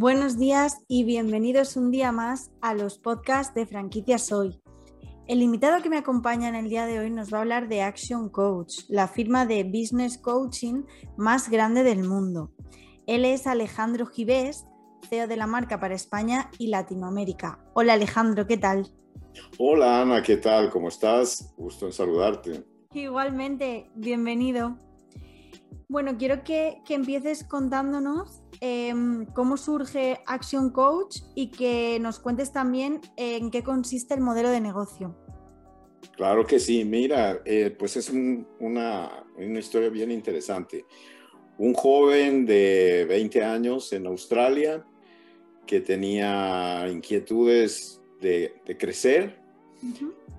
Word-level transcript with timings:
Buenos 0.00 0.38
días 0.38 0.78
y 0.88 1.04
bienvenidos 1.04 1.76
un 1.76 1.90
día 1.90 2.10
más 2.10 2.50
a 2.62 2.72
los 2.72 2.96
podcasts 2.98 3.52
de 3.52 3.66
Franquicias 3.66 4.32
Hoy. 4.32 4.58
El 5.28 5.42
invitado 5.42 5.82
que 5.82 5.90
me 5.90 5.98
acompaña 5.98 6.48
en 6.48 6.54
el 6.54 6.70
día 6.70 6.86
de 6.86 7.00
hoy 7.00 7.10
nos 7.10 7.30
va 7.30 7.36
a 7.36 7.40
hablar 7.42 7.68
de 7.68 7.82
Action 7.82 8.30
Coach, 8.30 8.84
la 8.88 9.08
firma 9.08 9.44
de 9.44 9.62
business 9.62 10.16
coaching 10.16 10.84
más 11.18 11.50
grande 11.50 11.82
del 11.82 12.08
mundo. 12.08 12.50
Él 13.06 13.26
es 13.26 13.46
Alejandro 13.46 14.06
Gibés, 14.06 14.64
CEO 15.10 15.28
de 15.28 15.36
la 15.36 15.46
marca 15.46 15.78
para 15.78 15.96
España 15.96 16.50
y 16.56 16.68
Latinoamérica. 16.68 17.62
Hola 17.74 17.92
Alejandro, 17.92 18.46
¿qué 18.46 18.56
tal? 18.56 18.90
Hola 19.58 20.00
Ana, 20.00 20.22
¿qué 20.22 20.38
tal? 20.38 20.70
¿Cómo 20.70 20.88
estás? 20.88 21.52
Gusto 21.58 21.84
en 21.84 21.92
saludarte. 21.92 22.64
Igualmente, 22.94 23.90
bienvenido. 23.94 24.78
Bueno, 25.90 26.16
quiero 26.16 26.44
que, 26.44 26.80
empieces 26.88 27.42
contándonos 27.42 28.42
em, 28.60 29.26
cómo 29.26 29.56
surge 29.56 30.20
Action 30.26 30.70
Coach 30.70 31.18
y 31.34 31.50
que 31.50 31.98
nos 32.00 32.18
cuentes 32.18 32.52
también 32.52 33.00
en 33.16 33.50
qué 33.50 33.62
consiste 33.62 34.14
el 34.14 34.20
modelo 34.20 34.50
de 34.50 34.60
negocio. 34.60 35.16
Claro 36.16 36.46
que 36.46 36.58
sí, 36.58 36.84
mira, 36.84 37.40
eh, 37.44 37.74
pues 37.78 37.96
es 37.96 38.10
una, 38.10 39.24
una 39.36 39.58
historia 39.58 39.88
bien 39.88 40.10
interesante. 40.10 40.84
Un 41.58 41.74
joven 41.74 42.46
de 42.46 43.06
20 43.08 43.44
años 43.44 43.92
en 43.92 44.06
Australia 44.06 44.84
que 45.66 45.80
tenía 45.80 46.88
inquietudes 46.90 48.00
de, 48.20 48.60
crecer, 48.78 49.40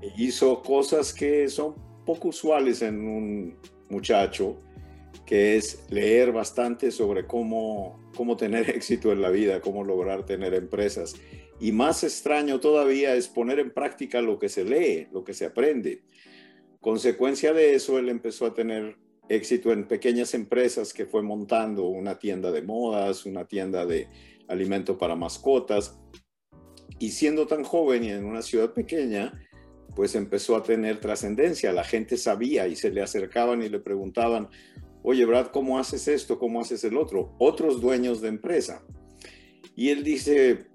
e 0.01 0.13
hizo 0.17 0.61
cosas 0.61 1.13
que 1.13 1.47
son 1.47 1.73
poco 2.05 2.27
usuales 2.27 2.81
en 2.81 3.07
un 3.07 3.57
muchacho, 3.89 4.57
que 5.25 5.55
es 5.55 5.85
leer 5.89 6.31
bastante 6.31 6.91
sobre 6.91 7.25
cómo, 7.25 7.99
cómo 8.15 8.37
tener 8.37 8.69
éxito 8.75 9.11
en 9.11 9.21
la 9.21 9.29
vida, 9.29 9.61
cómo 9.61 9.83
lograr 9.83 10.25
tener 10.25 10.53
empresas. 10.53 11.15
Y 11.59 11.71
más 11.71 12.03
extraño 12.03 12.59
todavía 12.59 13.15
es 13.15 13.27
poner 13.27 13.59
en 13.59 13.71
práctica 13.71 14.21
lo 14.21 14.39
que 14.39 14.49
se 14.49 14.65
lee, 14.65 15.07
lo 15.11 15.23
que 15.23 15.33
se 15.33 15.45
aprende. 15.45 16.01
Consecuencia 16.79 17.53
de 17.53 17.75
eso, 17.75 17.99
él 17.99 18.09
empezó 18.09 18.47
a 18.47 18.53
tener 18.53 18.97
éxito 19.29 19.71
en 19.71 19.87
pequeñas 19.87 20.33
empresas 20.33 20.93
que 20.93 21.05
fue 21.05 21.21
montando 21.21 21.85
una 21.85 22.17
tienda 22.17 22.51
de 22.51 22.63
modas, 22.63 23.25
una 23.25 23.45
tienda 23.45 23.85
de 23.85 24.07
alimento 24.47 24.97
para 24.97 25.15
mascotas. 25.15 25.99
Y 26.99 27.11
siendo 27.11 27.47
tan 27.47 27.63
joven 27.63 28.03
y 28.03 28.09
en 28.09 28.25
una 28.25 28.41
ciudad 28.41 28.73
pequeña, 28.73 29.31
pues 29.95 30.15
empezó 30.15 30.55
a 30.55 30.63
tener 30.63 30.99
trascendencia. 30.99 31.71
La 31.71 31.83
gente 31.83 32.17
sabía 32.17 32.67
y 32.67 32.75
se 32.75 32.91
le 32.91 33.01
acercaban 33.01 33.61
y 33.61 33.69
le 33.69 33.79
preguntaban, 33.79 34.49
oye, 35.03 35.25
Brad, 35.25 35.47
¿cómo 35.47 35.79
haces 35.79 36.07
esto? 36.07 36.39
¿Cómo 36.39 36.61
haces 36.61 36.83
el 36.83 36.97
otro? 36.97 37.35
Otros 37.39 37.81
dueños 37.81 38.21
de 38.21 38.29
empresa. 38.29 38.83
Y 39.75 39.89
él 39.89 40.03
dice, 40.03 40.67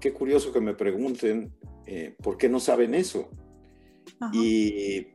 qué 0.00 0.12
curioso 0.12 0.52
que 0.52 0.60
me 0.60 0.74
pregunten, 0.74 1.52
eh, 1.86 2.14
¿por 2.22 2.38
qué 2.38 2.48
no 2.48 2.60
saben 2.60 2.94
eso? 2.94 3.30
Y 4.32 5.06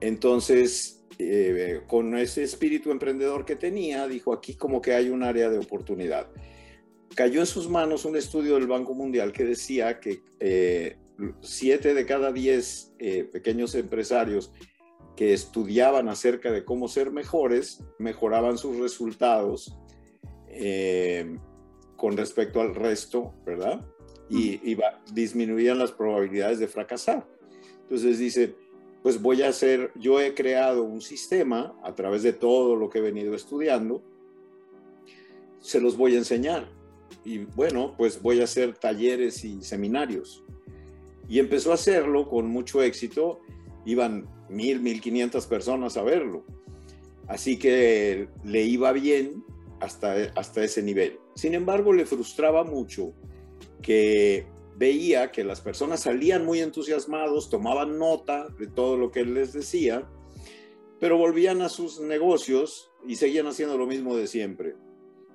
entonces, 0.00 1.04
eh, 1.18 1.80
con 1.86 2.16
ese 2.16 2.42
espíritu 2.42 2.90
emprendedor 2.90 3.44
que 3.44 3.56
tenía, 3.56 4.06
dijo, 4.08 4.32
aquí 4.32 4.54
como 4.54 4.82
que 4.82 4.94
hay 4.94 5.08
un 5.10 5.22
área 5.22 5.48
de 5.48 5.58
oportunidad 5.58 6.28
cayó 7.18 7.40
en 7.40 7.46
sus 7.46 7.68
manos 7.68 8.04
un 8.04 8.16
estudio 8.16 8.54
del 8.54 8.68
Banco 8.68 8.94
Mundial 8.94 9.32
que 9.32 9.44
decía 9.44 9.98
que 9.98 10.20
eh, 10.38 10.96
siete 11.40 11.92
de 11.92 12.06
cada 12.06 12.30
diez 12.30 12.92
eh, 13.00 13.24
pequeños 13.24 13.74
empresarios 13.74 14.52
que 15.18 15.32
estudiaban 15.32 16.08
acerca 16.08 16.52
de 16.52 16.64
cómo 16.64 16.86
ser 16.86 17.10
mejores 17.10 17.82
mejoraban 17.98 18.56
sus 18.56 18.76
resultados 18.76 19.76
eh, 20.46 21.36
con 21.96 22.16
respecto 22.16 22.60
al 22.60 22.72
resto, 22.76 23.34
¿verdad? 23.44 23.84
Y, 24.30 24.76
disminuían 25.12 25.80
las 25.80 25.90
probabilidades 25.90 26.60
de 26.60 26.68
fracasar. 26.68 27.26
Entonces 27.82 28.20
dice, 28.20 28.54
pues 29.02 29.20
voy 29.20 29.42
a 29.42 29.48
hacer, 29.48 29.90
yo 29.96 30.20
he 30.20 30.34
creado 30.34 30.84
un 30.84 31.00
sistema 31.00 31.76
a 31.82 31.96
través 31.96 32.22
de 32.22 32.32
todo 32.32 32.76
lo 32.76 32.88
que 32.88 32.98
he 32.98 33.02
venido 33.02 33.34
estudiando, 33.34 34.04
se 35.58 35.80
los 35.80 35.96
voy 35.96 36.14
a 36.14 36.18
enseñar 36.18 36.68
y 37.24 37.38
bueno, 37.38 37.96
pues 37.98 38.22
voy 38.22 38.40
a 38.40 38.44
hacer 38.44 38.74
talleres 38.74 39.44
y 39.44 39.62
seminarios. 39.62 40.44
Y 41.28 41.40
empezó 41.40 41.72
a 41.72 41.74
hacerlo 41.74 42.28
con 42.28 42.46
mucho 42.46 42.84
éxito. 42.84 43.40
Iban 43.84 44.37
mil, 44.48 44.80
mil 44.80 45.00
quinientas 45.00 45.46
personas 45.46 45.96
a 45.96 46.02
verlo. 46.02 46.44
Así 47.26 47.58
que 47.58 48.28
le 48.44 48.62
iba 48.62 48.92
bien 48.92 49.44
hasta, 49.80 50.14
hasta 50.34 50.64
ese 50.64 50.82
nivel. 50.82 51.18
Sin 51.34 51.54
embargo, 51.54 51.92
le 51.92 52.06
frustraba 52.06 52.64
mucho 52.64 53.12
que 53.82 54.46
veía 54.76 55.30
que 55.30 55.44
las 55.44 55.60
personas 55.60 56.00
salían 56.00 56.44
muy 56.44 56.60
entusiasmados, 56.60 57.50
tomaban 57.50 57.98
nota 57.98 58.48
de 58.58 58.68
todo 58.68 58.96
lo 58.96 59.10
que 59.10 59.20
él 59.20 59.34
les 59.34 59.52
decía, 59.52 60.08
pero 61.00 61.18
volvían 61.18 61.62
a 61.62 61.68
sus 61.68 62.00
negocios 62.00 62.90
y 63.06 63.16
seguían 63.16 63.46
haciendo 63.46 63.76
lo 63.76 63.86
mismo 63.86 64.16
de 64.16 64.26
siempre. 64.26 64.74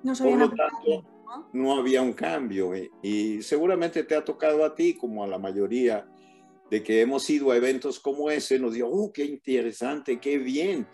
No 0.02 0.14
Por 0.14 0.38
lo 0.38 0.48
tanto, 0.48 1.04
no 1.52 1.76
había 1.76 2.02
un 2.02 2.12
cambio. 2.12 2.72
Y, 3.02 3.42
seguramente 3.42 4.04
te 4.04 4.14
ha 4.14 4.24
tocado 4.24 4.64
a 4.64 4.74
ti, 4.74 4.94
como 4.94 5.24
a 5.24 5.26
la 5.26 5.38
mayoría, 5.38 6.06
de 6.70 6.82
que 6.82 7.00
hemos 7.00 7.28
ido 7.30 7.50
a 7.50 7.56
eventos 7.56 8.00
como 8.00 8.30
ese, 8.30 8.58
nos 8.58 8.74
digo, 8.74 8.88
oh, 8.90 9.12
qué 9.12 9.24
interesante, 9.24 10.18
qué 10.18 10.38
bien. 10.38 10.86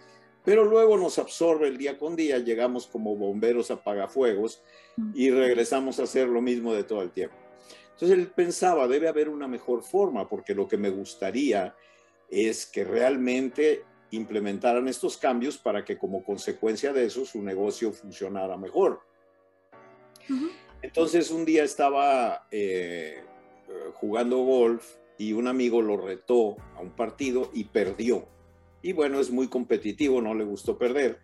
Pero 0.45 0.65
luego 0.65 0.97
nos 0.97 1.19
absorbe 1.19 1.69
el 1.69 1.77
día 1.77 1.99
con 1.99 2.17
día, 2.17 2.39
llegamos 2.39 2.87
como 2.87 3.15
bomberos 3.17 3.71
apagafuegos 3.71 4.63
y 5.15 5.31
regresamos 5.31 6.01
a 6.01 6.05
hacer 6.05 6.29
lo 6.29 6.41
mismo 6.41 6.75
de 6.75 6.85
todo 6.85 7.03
el 7.03 7.11
tiempo. 7.11 7.37
Entonces 7.93 8.19
él 8.19 8.29
pensaba, 8.29 8.89
debe 8.89 9.09
haber 9.09 9.29
una 9.29 9.47
mejor 9.47 9.83
forma, 9.83 10.29
porque 10.29 10.55
lo 10.55 10.67
que 10.67 10.79
me 10.79 10.89
gustaría 10.89 11.75
es 12.31 12.65
que 12.65 12.85
realmente 12.85 13.85
implementaran 14.13 14.89
estos 14.89 15.17
cambios 15.19 15.59
para 15.59 15.85
que 15.85 15.99
como 15.99 16.25
consecuencia 16.25 16.93
de 16.93 17.05
eso 17.05 17.25
su 17.25 17.43
negocio 17.43 17.93
funcionara 17.93 18.57
mejor. 18.57 19.01
Entonces 20.83 21.31
un 21.31 21.45
día 21.45 21.65
estaba 21.65 22.47
eh, 22.51 23.23
jugando 23.95 24.39
golf 24.39 24.97
y 25.21 25.35
un 25.35 25.49
amigo 25.49 25.83
lo 25.83 25.99
retó 25.99 26.57
a 26.75 26.81
un 26.81 26.93
partido 26.93 27.51
y 27.53 27.65
perdió. 27.65 28.25
Y 28.81 28.95
bueno, 28.95 29.21
es 29.21 29.31
muy 29.31 29.49
competitivo, 29.49 30.23
no 30.23 30.33
le 30.33 30.45
gustó 30.45 30.79
perder. 30.79 31.19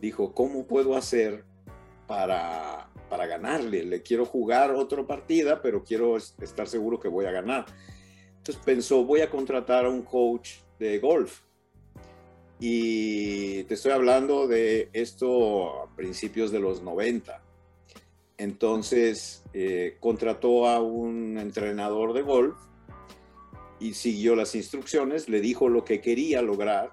Dijo, 0.00 0.32
¿cómo 0.32 0.66
puedo 0.66 0.96
hacer 0.96 1.44
para, 2.06 2.88
para 3.10 3.26
ganarle? 3.26 3.84
Le 3.84 4.02
quiero 4.02 4.24
jugar 4.24 4.70
otra 4.70 5.06
partida, 5.06 5.60
pero 5.60 5.84
quiero 5.84 6.16
estar 6.16 6.66
seguro 6.66 6.98
que 6.98 7.08
voy 7.08 7.26
a 7.26 7.32
ganar. 7.32 7.66
Entonces 8.38 8.62
pensó, 8.64 9.04
voy 9.04 9.20
a 9.20 9.28
contratar 9.28 9.84
a 9.84 9.90
un 9.90 10.04
coach 10.04 10.60
de 10.78 10.98
golf. 10.98 11.42
Y 12.58 13.64
te 13.64 13.74
estoy 13.74 13.92
hablando 13.92 14.46
de 14.46 14.88
esto 14.94 15.82
a 15.82 15.94
principios 15.94 16.50
de 16.50 16.60
los 16.60 16.80
90. 16.80 17.42
Entonces 18.38 19.44
eh, 19.52 19.98
contrató 20.00 20.66
a 20.66 20.80
un 20.80 21.36
entrenador 21.36 22.14
de 22.14 22.22
golf 22.22 22.56
y 23.80 23.94
siguió 23.94 24.36
las 24.36 24.54
instrucciones, 24.54 25.28
le 25.28 25.40
dijo 25.40 25.68
lo 25.68 25.84
que 25.84 26.00
quería 26.00 26.42
lograr 26.42 26.92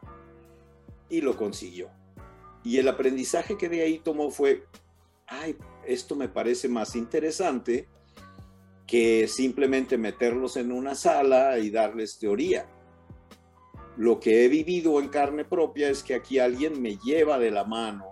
y 1.10 1.22
lo 1.22 1.38
consiguió. 1.38 1.90
Y 2.64 2.78
el 2.78 2.88
aprendizaje 2.88 3.58
que 3.58 3.70
de 3.70 3.82
ahí 3.82 4.00
tomó 4.00 4.30
fue, 4.32 4.66
ay, 5.28 5.56
esto 5.86 6.16
me 6.16 6.30
parece 6.30 6.68
más 6.68 6.96
interesante 6.96 7.88
que 8.86 9.28
simplemente 9.28 9.98
meterlos 9.98 10.58
en 10.58 10.72
una 10.72 10.96
sala 10.96 11.58
y 11.60 11.70
darles 11.70 12.20
teoría. 12.20 12.68
Lo 13.98 14.20
que 14.20 14.46
he 14.46 14.48
vivido 14.48 15.00
en 15.00 15.10
carne 15.10 15.46
propia 15.46 15.90
es 15.90 16.04
que 16.04 16.14
aquí 16.14 16.40
alguien 16.40 16.82
me 16.82 16.98
lleva 16.98 17.40
de 17.40 17.52
la 17.52 17.64
mano 17.64 18.12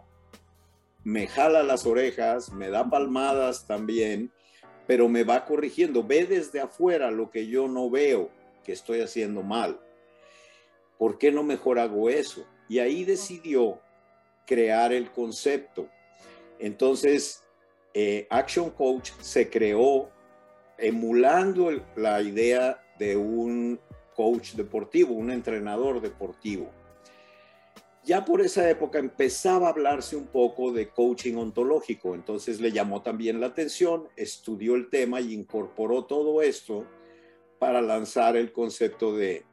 me 1.04 1.28
jala 1.28 1.64
las 1.64 1.86
orejas, 1.86 2.52
me 2.52 2.70
da 2.70 2.90
palmadas 2.90 3.66
también, 3.66 4.32
pero 4.86 5.08
me 5.08 5.24
va 5.24 5.46
corrigiendo. 5.46 6.04
Ve 6.04 6.26
desde 6.26 6.60
afuera 6.60 7.10
lo 7.10 7.30
que 7.30 7.48
yo 7.48 7.68
no 7.68 7.90
veo 7.90 8.30
que 8.70 8.74
estoy 8.74 9.02
haciendo 9.02 9.42
mal. 9.42 9.80
¿Por 11.00 11.18
qué 11.18 11.32
no 11.32 11.42
mejor 11.42 11.80
hago 11.80 12.08
eso? 12.08 12.46
Y 12.68 12.78
ahí 12.78 13.04
decidió 13.04 13.82
crear 14.46 14.94
el 14.94 15.10
concepto. 15.10 15.90
Entonces, 16.60 17.44
eh, 17.96 18.28
Action 18.30 18.70
Coach 18.70 19.10
se 19.22 19.50
creó 19.50 20.12
emulando 20.78 21.72
la 21.96 22.22
idea 22.22 22.80
de 23.00 23.18
un 23.18 23.80
coach 24.16 24.54
deportivo, 24.54 25.16
un 25.16 25.32
entrenador 25.32 26.00
deportivo 26.00 26.70
ya 28.10 28.26
por 28.26 28.42
esa 28.42 28.68
época 28.68 28.98
empezaba 28.98 29.68
a 29.68 29.70
hablarse 29.70 30.16
un 30.16 30.26
poco 30.26 30.72
de 30.72 30.90
coaching 30.90 31.36
ontológico, 31.36 32.16
entonces 32.16 32.60
le 32.60 32.72
llamó 32.72 33.04
también 33.04 33.40
la 33.40 33.46
atención, 33.46 34.08
estudió 34.16 34.74
el 34.74 34.90
tema 34.90 35.22
y 35.22 35.34
incorporó 35.34 36.06
todo 36.06 36.42
esto 36.42 36.88
para 37.60 37.82
lanzar 37.82 38.38
el 38.38 38.52
concepto 38.52 39.14
de, 39.16 39.44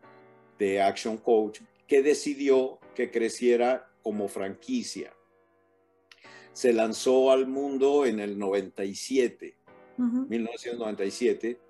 de 0.58 0.80
Action 0.80 1.18
Coach, 1.18 1.60
que 1.86 2.02
decidió 2.02 2.78
que 2.94 3.10
creciera 3.10 3.90
como 4.02 4.28
franquicia. 4.28 5.12
se 6.52 6.72
lanzó 6.72 7.32
al 7.32 7.46
mundo 7.46 8.06
en 8.06 8.20
el 8.20 8.38
97, 8.38 9.56
1997, 9.98 11.60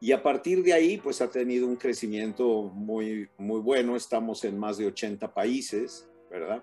y 0.00 0.12
a 0.12 0.22
partir 0.22 0.62
de 0.62 0.74
ahí 0.74 0.98
pues 0.98 1.22
ha 1.22 1.30
tenido 1.30 1.66
un 1.66 1.76
crecimiento 1.76 2.64
muy, 2.64 3.28
muy 3.38 3.60
bueno, 3.60 3.96
estamos 3.96 4.44
en 4.44 4.58
más 4.58 4.76
de 4.76 4.86
80 4.86 5.32
países, 5.32 6.10
¿verdad? 6.30 6.62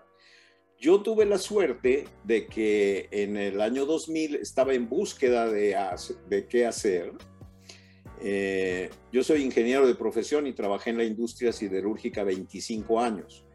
Yo 0.78 1.02
tuve 1.02 1.26
la 1.26 1.38
suerte 1.38 2.06
de 2.24 2.46
que 2.48 3.08
en 3.10 3.38
el 3.38 3.62
año 3.62 3.86
2000 3.86 4.36
estaba 4.36 4.74
en 4.74 4.90
búsqueda 4.90 5.50
de, 5.50 5.76
de 6.28 6.48
qué 6.48 6.66
hacer. 6.66 7.14
Eh, 8.24 8.90
yo 9.12 9.24
soy 9.24 9.42
ingeniero 9.42 9.88
de 9.88 9.96
profesión 9.96 10.46
y 10.46 10.54
trabajé 10.54 10.92
en 10.92 10.98
la 10.98 11.04
industria 11.04 11.52
siderúrgica 11.52 12.24
25 12.24 13.00
años 13.00 13.46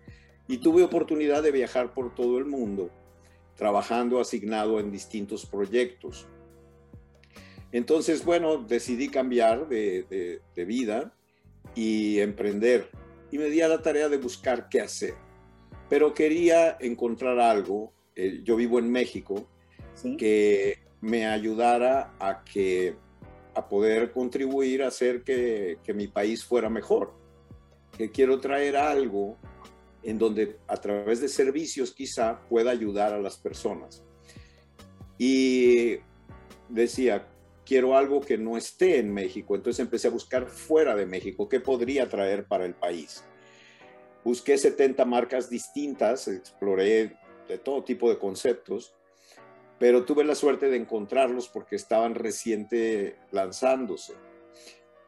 y 0.48 0.58
tuve 0.58 0.82
oportunidad 0.82 1.42
de 1.42 1.52
viajar 1.52 1.94
por 1.94 2.14
todo 2.14 2.38
el 2.38 2.46
mundo 2.46 2.90
trabajando 3.56 4.20
asignado 4.20 4.78
en 4.78 4.92
distintos 4.92 5.46
proyectos. 5.46 6.28
Entonces, 7.72 8.24
bueno, 8.24 8.58
decidí 8.58 9.08
cambiar 9.08 9.68
de, 9.68 10.40
vida 10.54 11.12
y 11.74 12.20
emprender. 12.20 12.90
Y 13.30 13.38
me 13.38 13.50
di 13.50 13.60
a 13.60 13.68
la 13.68 13.82
tarea 13.82 14.08
de 14.08 14.18
buscar 14.18 14.68
qué 14.68 14.80
hacer. 14.80 15.14
Pero 15.88 16.14
quería 16.14 16.76
encontrar 16.80 17.38
algo, 17.38 17.92
eh, 18.14 18.40
yo 18.44 18.56
vivo 18.56 18.78
en 18.78 18.90
México, 18.90 19.48
que 20.18 20.78
me 21.00 21.26
ayudara 21.26 22.14
a, 22.20 22.44
que, 22.44 22.96
a 23.56 23.68
poder 23.68 24.12
contribuir 24.12 24.82
a 24.82 24.88
hacer 24.88 25.22
que, 25.22 25.78
que 25.82 25.94
mi 25.94 26.08
país 26.08 26.44
fuera 26.44 26.68
mejor. 26.68 27.14
Que 27.96 28.10
quiero 28.10 28.38
traer 28.38 28.76
algo 28.76 29.38
en 30.02 30.18
donde 30.18 30.58
a 30.68 30.76
través 30.76 31.20
de 31.20 31.28
servicios 31.28 31.92
quizá 31.92 32.38
pueda 32.48 32.70
ayudar 32.70 33.14
a 33.14 33.20
las 33.20 33.38
personas. 33.38 34.04
Y 35.18 35.96
decía, 36.68 37.26
quiero 37.64 37.96
algo 37.96 38.20
que 38.20 38.38
no 38.38 38.56
esté 38.56 38.98
en 38.98 39.12
México, 39.12 39.56
entonces 39.56 39.80
empecé 39.80 40.08
a 40.08 40.12
buscar 40.12 40.46
fuera 40.46 40.94
de 40.94 41.06
México, 41.06 41.48
qué 41.48 41.60
podría 41.60 42.08
traer 42.08 42.46
para 42.46 42.66
el 42.66 42.74
país. 42.74 43.24
Busqué 44.24 44.58
70 44.58 45.04
marcas 45.04 45.48
distintas, 45.48 46.28
exploré 46.28 47.16
de 47.48 47.58
todo 47.58 47.82
tipo 47.84 48.10
de 48.10 48.18
conceptos, 48.18 48.94
pero 49.78 50.04
tuve 50.04 50.24
la 50.24 50.34
suerte 50.34 50.68
de 50.68 50.76
encontrarlos 50.76 51.48
porque 51.48 51.76
estaban 51.76 52.14
reciente 52.14 53.16
lanzándose. 53.30 54.14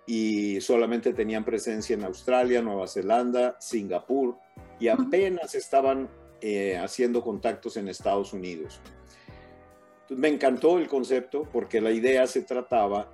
Y 0.07 0.61
solamente 0.61 1.13
tenían 1.13 1.45
presencia 1.45 1.95
en 1.95 2.05
Australia, 2.05 2.63
Nueva 2.63 2.87
Zelanda, 2.87 3.57
Singapur, 3.61 4.37
y 4.81 4.89
apenas 4.89 5.55
estaban 5.55 6.09
eh, 6.41 6.77
haciendo 6.77 7.23
contactos 7.23 7.77
en 7.77 7.89
Estados 7.89 8.33
Unidos. 8.33 8.81
me 10.09 10.29
encantó 10.29 10.79
el 10.79 10.89
concepto 10.89 11.43
porque 11.53 11.81
la 11.81 11.91
idea 11.91 12.27
se 12.27 12.43
trataba 12.43 13.11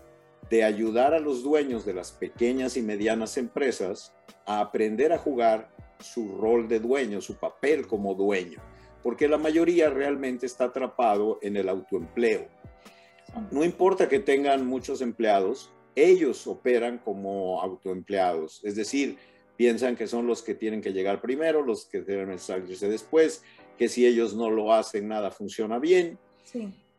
de 0.51 0.63
ayudar 0.63 1.15
a 1.15 1.21
los 1.21 1.43
dueños 1.43 1.85
de 1.85 1.95
las 1.95 2.13
pequeñas 2.13 2.77
y 2.77 2.83
medianas 2.83 3.37
empresas 3.37 4.15
a 4.47 4.61
aprender 4.61 5.13
a 5.13 5.19
jugar 5.19 5.71
su 5.99 6.37
rol 6.37 6.69
de 6.69 6.81
dueño, 6.81 7.21
su 7.21 7.37
papel 7.37 7.87
como 7.87 8.15
dueño, 8.15 8.61
porque 9.05 9.29
la 9.29 9.37
mayoría 9.37 9.91
realmente 9.91 10.47
está 10.47 10.65
atrapado 10.65 11.39
en 11.43 11.59
el 11.59 11.69
autoempleo. 11.69 12.49
No 13.51 13.63
importa 13.63 14.09
que 14.09 14.19
tengan 14.19 14.67
muchos 14.67 15.03
empleados, 15.03 15.71
ellos 15.95 16.47
operan 16.47 16.99
como 16.99 17.61
autoempleados, 17.61 18.65
es 18.65 18.77
decir, 18.77 19.19
piensan 19.57 19.95
que 19.95 20.07
son 20.07 20.27
los 20.27 20.43
que 20.43 20.55
tienen 20.55 20.81
que 20.81 20.95
llegar 20.95 21.21
primero, 21.21 21.63
los 21.63 21.85
que 21.85 22.01
deben 22.01 22.39
salirse 22.39 22.89
después, 22.89 23.43
que 23.77 23.91
si 23.91 24.07
ellos 24.07 24.35
no 24.35 24.51
lo 24.51 24.73
hacen, 24.73 25.07
nada 25.07 25.31
funciona 25.31 25.79
bien. 25.79 26.19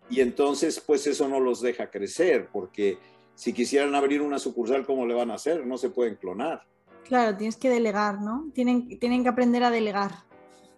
Y 0.07 0.21
entonces, 0.21 0.79
pues 0.79 1.07
eso 1.07 1.27
no 1.27 1.39
los 1.39 1.59
deja 1.59 1.89
crecer, 1.89 2.49
porque 2.53 2.99
si 3.33 3.51
quisieran 3.51 3.95
abrir 3.95 4.21
una 4.21 4.37
sucursal, 4.37 4.85
¿cómo 4.85 5.07
le 5.07 5.15
van 5.15 5.31
a 5.31 5.35
hacer? 5.35 5.65
No 5.65 5.79
se 5.79 5.89
pueden 5.89 6.17
clonar. 6.17 6.61
Claro, 7.05 7.35
tienes 7.35 7.57
que 7.57 7.69
delegar, 7.69 8.21
¿no? 8.21 8.51
Tienen, 8.53 8.99
tienen 8.99 9.23
que 9.23 9.29
aprender 9.29 9.63
a 9.63 9.71
delegar. 9.71 10.11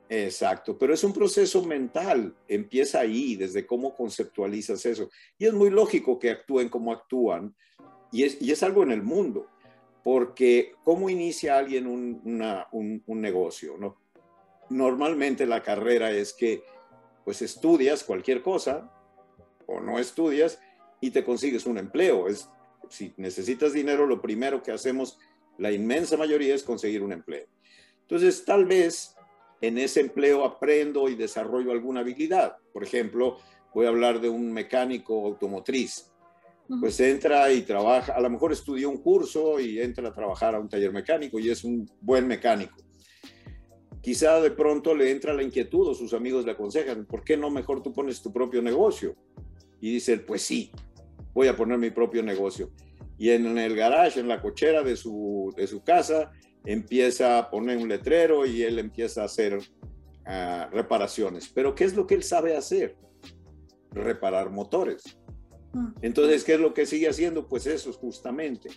Exacto, 0.09 0.77
pero 0.77 0.93
es 0.93 1.03
un 1.03 1.11
proceso 1.11 1.63
mental, 1.63 2.33
empieza 2.47 3.01
ahí, 3.01 3.35
desde 3.35 3.65
cómo 3.65 3.93
conceptualizas 3.93 4.85
eso. 4.85 5.09
Y 5.37 5.45
es 5.45 5.53
muy 5.53 5.69
lógico 5.69 6.17
que 6.17 6.31
actúen 6.31 6.69
como 6.69 6.93
actúan, 6.93 7.53
y 8.11 8.23
es, 8.23 8.41
y 8.41 8.51
es 8.51 8.63
algo 8.63 8.83
en 8.83 8.91
el 8.91 9.03
mundo 9.03 9.47
porque 10.07 10.71
¿cómo 10.85 11.09
inicia 11.09 11.57
alguien 11.57 11.85
un, 11.85 13.03
negocio? 13.05 13.75
¿no? 13.77 13.97
Normalmente 14.69 15.45
la 15.45 15.61
carrera 15.61 16.11
es 16.11 16.31
que 16.31 16.63
pues 17.25 17.41
estudias 17.41 18.05
cualquier 18.05 18.41
cosa 18.41 18.89
o 19.65 19.81
no 19.81 19.99
estudias 19.99 20.61
y 21.01 21.11
te 21.11 21.25
consigues 21.25 21.65
un 21.65 21.77
empleo. 21.77 22.29
Es, 22.29 22.49
si 22.87 23.13
necesitas 23.17 23.73
dinero, 23.73 24.05
lo 24.05 24.21
primero 24.21 24.63
que 24.63 24.71
hacemos, 24.71 25.19
la 25.57 25.73
inmensa 25.73 26.15
mayoría, 26.15 26.55
es 26.55 26.63
conseguir 26.63 27.03
un 27.03 27.11
empleo. 27.11 27.45
Entonces, 28.03 28.45
tal 28.45 28.63
vez 28.63 29.13
en 29.61 29.77
ese 29.77 30.01
empleo 30.01 30.45
aprendo 30.45 31.09
y 31.09 31.15
desarrollo 31.15 31.71
alguna 31.71 32.01
habilidad. 32.01 32.57
Por 32.73 32.83
ejemplo, 32.83 33.37
voy 33.73 33.85
a 33.85 33.89
hablar 33.89 34.21
de 34.21 34.29
un 34.29 34.51
mecánico 34.51 35.25
automotriz 35.25 36.11
pues 36.79 36.99
entra 36.99 37.51
y 37.51 37.61
trabaja, 37.61 38.13
a 38.13 38.19
lo 38.19 38.29
mejor 38.29 38.51
estudió 38.51 38.89
un 38.89 38.97
curso 38.97 39.59
y 39.59 39.79
entra 39.79 40.09
a 40.09 40.13
trabajar 40.13 40.53
a 40.53 40.59
un 40.59 40.67
taller 40.67 40.91
mecánico 40.91 41.39
y 41.39 41.49
es 41.49 41.63
un 41.63 41.89
buen 42.01 42.27
mecánico. 42.27 42.75
Quizá 44.01 44.41
de 44.41 44.51
pronto 44.51 44.93
le 44.93 45.11
entra 45.11 45.33
la 45.33 45.43
inquietud 45.43 45.87
o 45.87 45.95
sus 45.95 46.13
amigos 46.13 46.45
le 46.45 46.51
aconsejan, 46.51 47.05
¿por 47.05 47.23
qué 47.23 47.37
no 47.37 47.49
mejor 47.49 47.81
tú 47.81 47.93
pones 47.93 48.21
tu 48.21 48.31
propio 48.33 48.61
negocio? 48.61 49.15
Y 49.79 49.93
dice, 49.93 50.17
pues 50.17 50.41
sí, 50.41 50.71
voy 51.33 51.47
a 51.47 51.55
poner 51.55 51.77
mi 51.77 51.89
propio 51.89 52.21
negocio. 52.21 52.71
Y 53.17 53.29
en 53.29 53.57
el 53.57 53.75
garage, 53.75 54.19
en 54.19 54.27
la 54.27 54.41
cochera 54.41 54.83
de 54.83 54.95
su, 54.95 55.53
de 55.55 55.67
su 55.67 55.83
casa, 55.83 56.31
empieza 56.67 57.39
a 57.39 57.49
poner 57.49 57.77
un 57.77 57.87
letrero 57.87 58.45
y 58.45 58.61
él 58.61 58.77
empieza 58.77 59.21
a 59.21 59.25
hacer 59.25 59.57
ah, 60.25 60.69
reparaciones. 60.71 61.49
Pero 61.53 61.73
¿qué 61.73 61.85
es 61.85 61.95
lo 61.95 62.05
que 62.05 62.15
él 62.15 62.23
sabe 62.23 62.57
hacer? 62.57 62.97
Reparar 63.91 64.51
motores. 64.51 65.17
Entonces, 66.01 66.43
¿qué 66.43 66.55
es 66.55 66.59
lo 66.59 66.73
que 66.73 66.85
sigue 66.85 67.07
haciendo? 67.07 67.47
Pues 67.47 67.67
eso 67.67 67.93
justamente. 67.93 68.69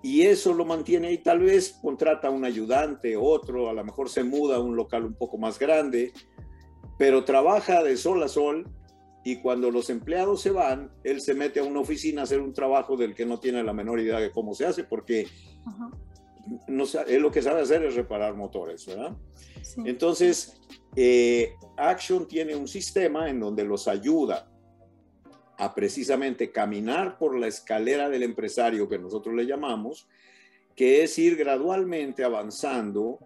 Y 0.00 0.22
eso 0.22 0.54
lo 0.54 0.64
mantiene 0.64 1.08
ahí, 1.08 1.18
tal 1.18 1.40
vez 1.40 1.76
contrata 1.82 2.28
a 2.28 2.30
un 2.30 2.44
ayudante, 2.44 3.16
otro, 3.16 3.68
a 3.68 3.72
lo 3.72 3.84
mejor 3.84 4.08
se 4.08 4.22
muda 4.22 4.56
a 4.56 4.60
un 4.60 4.76
local 4.76 5.04
un 5.04 5.14
poco 5.14 5.38
más 5.38 5.58
grande, 5.58 6.12
pero 6.96 7.24
trabaja 7.24 7.82
de 7.82 7.96
sol 7.96 8.22
a 8.22 8.28
sol 8.28 8.70
y 9.24 9.40
cuando 9.40 9.72
los 9.72 9.90
empleados 9.90 10.42
se 10.42 10.50
van, 10.50 10.92
él 11.02 11.20
se 11.20 11.34
mete 11.34 11.58
a 11.58 11.64
una 11.64 11.80
oficina 11.80 12.20
a 12.20 12.24
hacer 12.24 12.40
un 12.40 12.52
trabajo 12.52 12.96
del 12.96 13.14
que 13.14 13.26
no 13.26 13.40
tiene 13.40 13.64
la 13.64 13.72
menor 13.72 13.98
idea 13.98 14.20
de 14.20 14.30
cómo 14.30 14.54
se 14.54 14.66
hace, 14.66 14.84
porque 14.84 15.26
no, 16.68 16.84
él 17.06 17.22
lo 17.22 17.30
que 17.30 17.42
sabe 17.42 17.62
hacer 17.62 17.84
es 17.84 17.94
reparar 17.94 18.34
motores, 18.34 18.86
¿verdad? 18.86 19.16
Entonces, 19.84 20.60
eh, 20.94 21.54
Action 21.76 22.26
tiene 22.26 22.54
un 22.54 22.68
sistema 22.68 23.28
en 23.28 23.40
donde 23.40 23.64
los 23.64 23.88
ayuda 23.88 24.50
a 25.58 25.74
precisamente 25.74 26.50
caminar 26.52 27.18
por 27.18 27.38
la 27.38 27.46
escalera 27.46 28.08
del 28.08 28.22
empresario 28.22 28.88
que 28.88 28.98
nosotros 28.98 29.34
le 29.34 29.46
llamamos, 29.46 30.08
que 30.74 31.02
es 31.02 31.18
ir 31.18 31.36
gradualmente 31.36 32.24
avanzando 32.24 33.18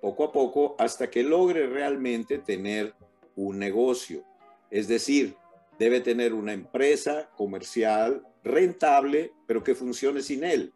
poco 0.00 0.24
a 0.24 0.32
poco 0.32 0.76
hasta 0.78 1.08
que 1.10 1.22
logre 1.22 1.66
realmente 1.66 2.38
tener 2.38 2.94
un 3.36 3.58
negocio. 3.58 4.24
Es 4.70 4.88
decir, 4.88 5.36
debe 5.78 6.00
tener 6.00 6.34
una 6.34 6.52
empresa 6.52 7.30
comercial 7.36 8.22
rentable, 8.44 9.32
pero 9.46 9.62
que 9.62 9.74
funcione 9.74 10.22
sin 10.22 10.44
él. 10.44 10.72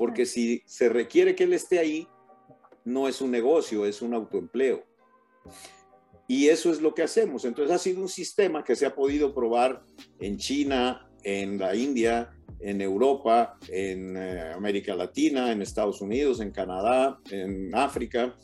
Porque 0.00 0.24
si 0.24 0.62
se 0.64 0.88
requiere 0.88 1.34
que 1.34 1.44
él 1.44 1.52
esté 1.52 1.78
ahí, 1.78 2.08
no 2.86 3.06
es 3.06 3.20
un 3.20 3.30
negocio, 3.30 3.84
es 3.84 4.00
un 4.00 4.14
autoempleo. 4.14 4.82
Y 6.26 6.48
eso 6.48 6.70
es 6.70 6.80
lo 6.80 6.94
que 6.94 7.02
hacemos. 7.02 7.44
Entonces 7.44 7.76
ha 7.76 7.78
sido 7.78 8.00
un 8.00 8.08
sistema 8.08 8.64
que 8.64 8.76
se 8.76 8.86
ha 8.86 8.94
podido 8.94 9.34
probar 9.34 9.82
en 10.18 10.38
China, 10.38 11.06
en 11.22 11.58
la 11.58 11.76
India, 11.76 12.30
en 12.60 12.80
Europa, 12.80 13.58
en 13.68 14.16
eh, 14.16 14.52
América 14.54 14.94
Latina, 14.94 15.52
en 15.52 15.60
Estados 15.60 16.00
Unidos, 16.00 16.40
en 16.40 16.50
Canadá, 16.50 17.18
en 17.30 17.74
África. 17.74 18.34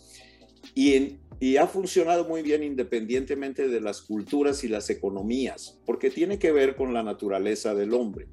Y, 0.74 1.20
y 1.40 1.56
ha 1.56 1.66
funcionado 1.66 2.28
muy 2.28 2.42
bien 2.42 2.64
independientemente 2.64 3.66
de 3.68 3.80
las 3.80 4.02
culturas 4.02 4.62
y 4.62 4.68
las 4.68 4.90
economías, 4.90 5.80
porque 5.86 6.10
tiene 6.10 6.38
que 6.38 6.52
ver 6.52 6.76
con 6.76 6.92
la 6.92 7.02
naturaleza 7.02 7.74
del 7.74 7.94
hombre. 7.94 8.26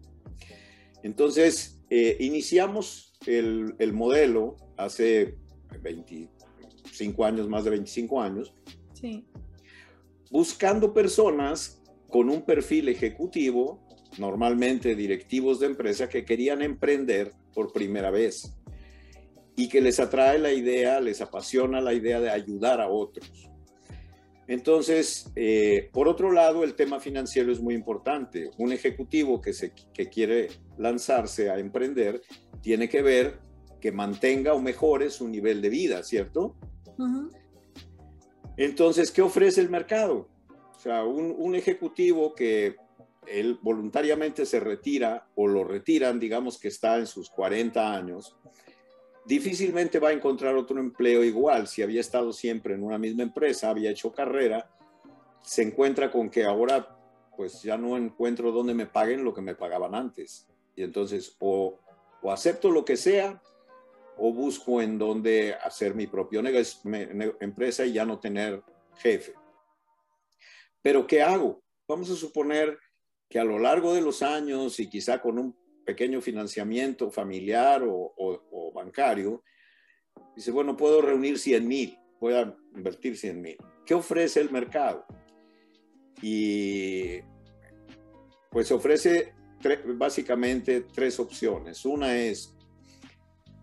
Entonces, 1.03 1.79
eh, 1.89 2.17
iniciamos 2.21 3.12
el, 3.27 3.75
el 3.79 3.93
modelo 3.93 4.55
hace 4.77 5.35
25 5.81 7.25
años, 7.25 7.49
más 7.49 7.63
de 7.63 7.69
25 7.71 8.21
años. 8.21 8.53
Sí 8.93 9.25
buscando 10.33 10.95
personas 10.95 11.79
con 12.09 12.27
un 12.27 12.41
perfil 12.41 12.89
ejecutivo, 12.89 13.87
normalmente 14.17 14.95
directivos 14.95 15.59
de 15.59 15.67
empresa, 15.67 16.09
que 16.09 16.25
querían 16.25 16.63
emprender 16.63 17.33
por 17.53 17.71
primera 17.71 18.09
vez 18.09 18.51
y 19.55 19.69
que 19.69 19.79
les 19.79 19.99
atrae 19.99 20.39
la 20.39 20.51
idea, 20.51 20.99
les 20.99 21.21
apasiona 21.21 21.79
la 21.81 21.93
idea 21.93 22.19
de 22.19 22.31
ayudar 22.31 22.81
a 22.81 22.87
otros. 22.87 23.47
Entonces, 24.47 25.31
eh, 25.35 25.91
por 25.93 26.07
otro 26.07 26.31
lado, 26.31 26.63
el 26.63 26.73
tema 26.73 26.99
financiero 26.99 27.51
es 27.51 27.61
muy 27.61 27.75
importante. 27.75 28.49
Un 28.57 28.73
ejecutivo 28.73 29.39
que, 29.39 29.53
se, 29.53 29.71
que 29.93 30.09
quiere 30.09 30.47
lanzarse 30.79 31.51
a 31.51 31.59
emprender 31.59 32.23
tiene 32.63 32.89
que 32.89 33.01
ver 33.01 33.39
que 33.79 33.91
mantenga 33.91 34.53
o 34.53 34.59
mejore 34.59 35.09
su 35.09 35.27
nivel 35.27 35.61
de 35.61 35.69
vida, 35.69 36.01
¿cierto? 36.01 36.55
Entonces, 38.55 39.11
¿qué 39.11 39.21
ofrece 39.21 39.59
el 39.61 39.69
mercado? 39.69 40.29
O 40.75 40.79
sea, 40.79 41.03
un, 41.03 41.35
un, 41.37 41.55
ejecutivo 41.55 42.33
que 42.33 42.77
él 43.27 43.59
voluntariamente 43.61 44.45
se 44.45 44.59
retira 44.59 45.27
o 45.35 45.47
lo 45.47 45.65
retiran, 45.65 46.19
digamos 46.19 46.57
que 46.57 46.69
está 46.69 46.97
en 46.97 47.07
sus 47.07 47.29
40 47.29 47.93
años, 47.93 48.37
difícilmente 49.25 49.99
va 49.99 50.09
a 50.09 50.13
encontrar 50.13 50.55
otro 50.55 50.79
empleo 50.79 51.23
igual. 51.23 51.67
Si 51.67 51.81
había 51.81 52.01
estado 52.01 52.31
siempre 52.31 52.75
en 52.75 52.83
una 52.83 52.97
misma 52.97 53.23
empresa, 53.23 53.69
había 53.69 53.91
hecho 53.91 54.13
carrera, 54.13 54.69
se 55.41 55.61
encuentra 55.63 56.09
con 56.09 56.29
que 56.29 56.45
ahora 56.45 56.97
pues 57.35 57.61
ya 57.63 57.77
no 57.77 57.97
encuentro 57.97 58.51
donde 58.51 58.73
me 58.73 58.85
paguen 58.85 59.23
lo 59.23 59.33
que 59.33 59.41
me 59.41 59.55
pagaban 59.55 59.95
antes. 59.95 60.47
Y 60.75 60.83
entonces 60.83 61.35
o, 61.39 61.79
o 62.23 62.31
acepto 62.31 62.71
lo 62.71 62.83
que 62.83 62.97
sea 62.97 63.41
o 64.17 64.33
busco 64.33 64.81
en 64.81 64.97
dónde 64.97 65.53
hacer 65.53 65.93
mi 65.93 66.07
propio 66.07 66.41
empresa 67.39 67.85
y 67.85 67.93
ya 67.93 68.05
no 68.05 68.19
tener 68.19 68.63
jefe. 68.97 69.33
Pero 70.81 71.05
¿qué 71.05 71.21
hago? 71.21 71.63
Vamos 71.87 72.09
a 72.09 72.15
suponer 72.15 72.77
que 73.29 73.39
a 73.39 73.43
lo 73.43 73.59
largo 73.59 73.93
de 73.93 74.01
los 74.01 74.21
años 74.21 74.79
y 74.79 74.89
quizá 74.89 75.21
con 75.21 75.39
un 75.39 75.57
pequeño 75.85 76.21
financiamiento 76.21 77.11
familiar 77.11 77.83
o, 77.85 78.71
bancario, 78.73 79.43
dice, 80.35 80.51
bueno, 80.51 80.77
puedo 80.77 81.01
reunir 81.01 81.37
100 81.37 81.67
mil, 81.67 81.97
voy 82.19 82.33
a 82.33 82.55
invertir 82.75 83.17
100 83.17 83.41
mil. 83.41 83.57
¿Qué 83.85 83.93
ofrece 83.93 84.39
el 84.39 84.51
mercado? 84.51 85.05
Y 86.21 87.19
pues 88.49 88.71
ofrece 88.71 89.33
básicamente 89.95 90.81
tres 90.93 91.19
opciones. 91.19 91.85
Una 91.85 92.15
es, 92.15 92.55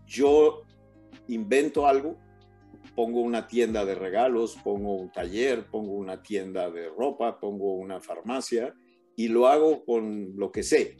yo 0.05 0.63
invento 1.27 1.87
algo, 1.87 2.17
pongo 2.95 3.21
una 3.21 3.47
tienda 3.47 3.85
de 3.85 3.95
regalos, 3.95 4.57
pongo 4.63 4.95
un 4.95 5.11
taller, 5.11 5.67
pongo 5.67 5.93
una 5.93 6.21
tienda 6.21 6.69
de 6.69 6.89
ropa, 6.89 7.39
pongo 7.39 7.73
una 7.75 7.99
farmacia 7.99 8.73
y 9.15 9.27
lo 9.27 9.47
hago 9.47 9.83
con 9.85 10.35
lo 10.37 10.51
que 10.51 10.63
sé. 10.63 10.97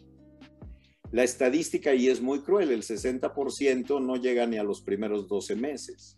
La 1.11 1.23
estadística 1.23 1.89
ahí 1.89 2.07
es 2.07 2.21
muy 2.21 2.41
cruel, 2.41 2.71
el 2.71 2.83
60% 2.83 4.01
no 4.01 4.15
llega 4.15 4.45
ni 4.45 4.57
a 4.57 4.63
los 4.63 4.81
primeros 4.81 5.27
12 5.27 5.55
meses. 5.55 6.17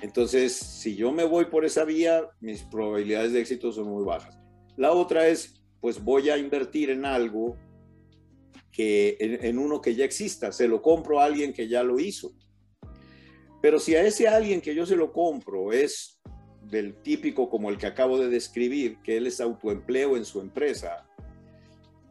Entonces, 0.00 0.52
si 0.52 0.94
yo 0.94 1.10
me 1.10 1.24
voy 1.24 1.46
por 1.46 1.64
esa 1.64 1.84
vía, 1.84 2.28
mis 2.40 2.62
probabilidades 2.62 3.32
de 3.32 3.40
éxito 3.40 3.72
son 3.72 3.88
muy 3.88 4.04
bajas. 4.04 4.38
La 4.76 4.92
otra 4.92 5.26
es, 5.28 5.61
pues 5.82 6.02
voy 6.02 6.30
a 6.30 6.38
invertir 6.38 6.90
en 6.90 7.04
algo 7.04 7.58
que 8.70 9.16
en, 9.18 9.58
uno 9.58 9.80
que 9.80 9.96
ya 9.96 10.04
exista, 10.04 10.52
se 10.52 10.68
lo 10.68 10.80
compro 10.80 11.20
a 11.20 11.24
alguien 11.24 11.52
que 11.52 11.66
ya 11.66 11.82
lo 11.82 11.98
hizo. 11.98 12.32
Pero 13.60 13.80
si 13.80 13.96
a 13.96 14.06
ese 14.06 14.28
alguien 14.28 14.60
que 14.60 14.76
yo 14.76 14.86
se 14.86 14.94
lo 14.94 15.12
compro 15.12 15.72
es 15.72 16.20
del 16.62 16.94
típico 17.02 17.50
como 17.50 17.68
el 17.68 17.78
que 17.78 17.88
acabo 17.88 18.16
de 18.16 18.28
describir, 18.28 18.98
que 19.02 19.16
él 19.16 19.26
es 19.26 19.40
autoempleo 19.40 20.16
en 20.16 20.24
su 20.24 20.40
empresa, 20.40 21.04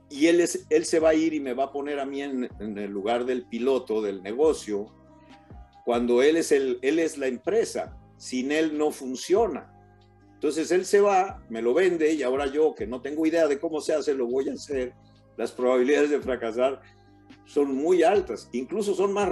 y 0.10 0.28
él, 0.28 0.42
es, 0.42 0.68
él 0.70 0.84
se 0.84 1.00
va 1.00 1.10
a 1.10 1.16
ir 1.16 1.34
y 1.34 1.40
me 1.40 1.54
va 1.54 1.66
a 1.66 1.72
poner 1.72 2.02
a 2.02 2.06
mí 2.06 2.22
en, 2.22 2.50
el 2.60 2.92
lugar 2.92 3.26
del 3.26 3.48
piloto 3.48 4.02
del 4.02 4.22
negocio, 4.22 4.94
cuando 5.86 6.22
él 6.22 6.36
es, 6.36 6.52
el, 6.52 6.78
él 6.82 7.00
es 7.00 7.18
la 7.18 7.28
empresa, 7.28 7.98
sin 8.18 8.52
él 8.52 8.78
no 8.78 8.92
funciona. 8.92 9.71
Entonces 10.42 10.72
él 10.72 10.86
se 10.86 11.00
va, 11.00 11.40
me 11.50 11.62
lo 11.62 11.72
vende 11.72 12.12
y 12.16 12.24
ahora 12.24 12.48
yo, 12.48 12.74
que 12.74 12.88
no 12.88 13.00
tengo 13.00 13.28
idea 13.28 13.48
de 13.48 13.60
cómo 13.60 13.80
se 13.80 13.94
hace, 13.94 14.16
lo 14.16 14.26
voy 14.26 14.50
a 14.50 14.54
hacer. 14.54 14.92
Las 15.38 15.52
probabilidades 15.52 16.10
de 16.10 16.20
fracasar 16.20 16.82
son 17.46 17.76
muy 17.76 18.02
altas, 18.02 18.50
incluso 18.52 18.96
son 18.96 19.14
más, 19.14 19.30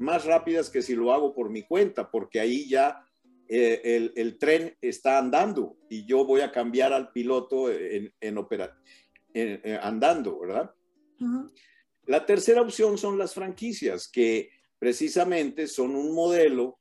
más 0.00 0.24
rápidas 0.24 0.68
que 0.68 0.82
si 0.82 0.96
lo 0.96 1.12
hago 1.12 1.32
por 1.32 1.48
mi 1.48 1.62
cuenta, 1.62 2.10
porque 2.10 2.40
ahí 2.40 2.68
ya 2.68 3.06
eh, 3.46 3.80
el, 3.84 4.12
el, 4.16 4.36
tren 4.36 4.76
está 4.80 5.18
andando 5.18 5.76
y 5.88 6.04
yo 6.06 6.24
voy 6.24 6.40
a 6.40 6.50
cambiar 6.50 6.92
al 6.92 7.12
piloto 7.12 7.70
en, 7.70 8.12
en, 8.20 8.38
eh, 9.34 9.78
andando, 9.80 10.40
¿verdad? 10.40 10.74
La 12.04 12.26
tercera 12.26 12.62
opción 12.62 12.98
son 12.98 13.16
las 13.16 13.32
franquicias, 13.32 14.08
que 14.08 14.50
precisamente 14.76 15.68
son 15.68 15.94
un 15.94 16.12
modelo 16.16 16.80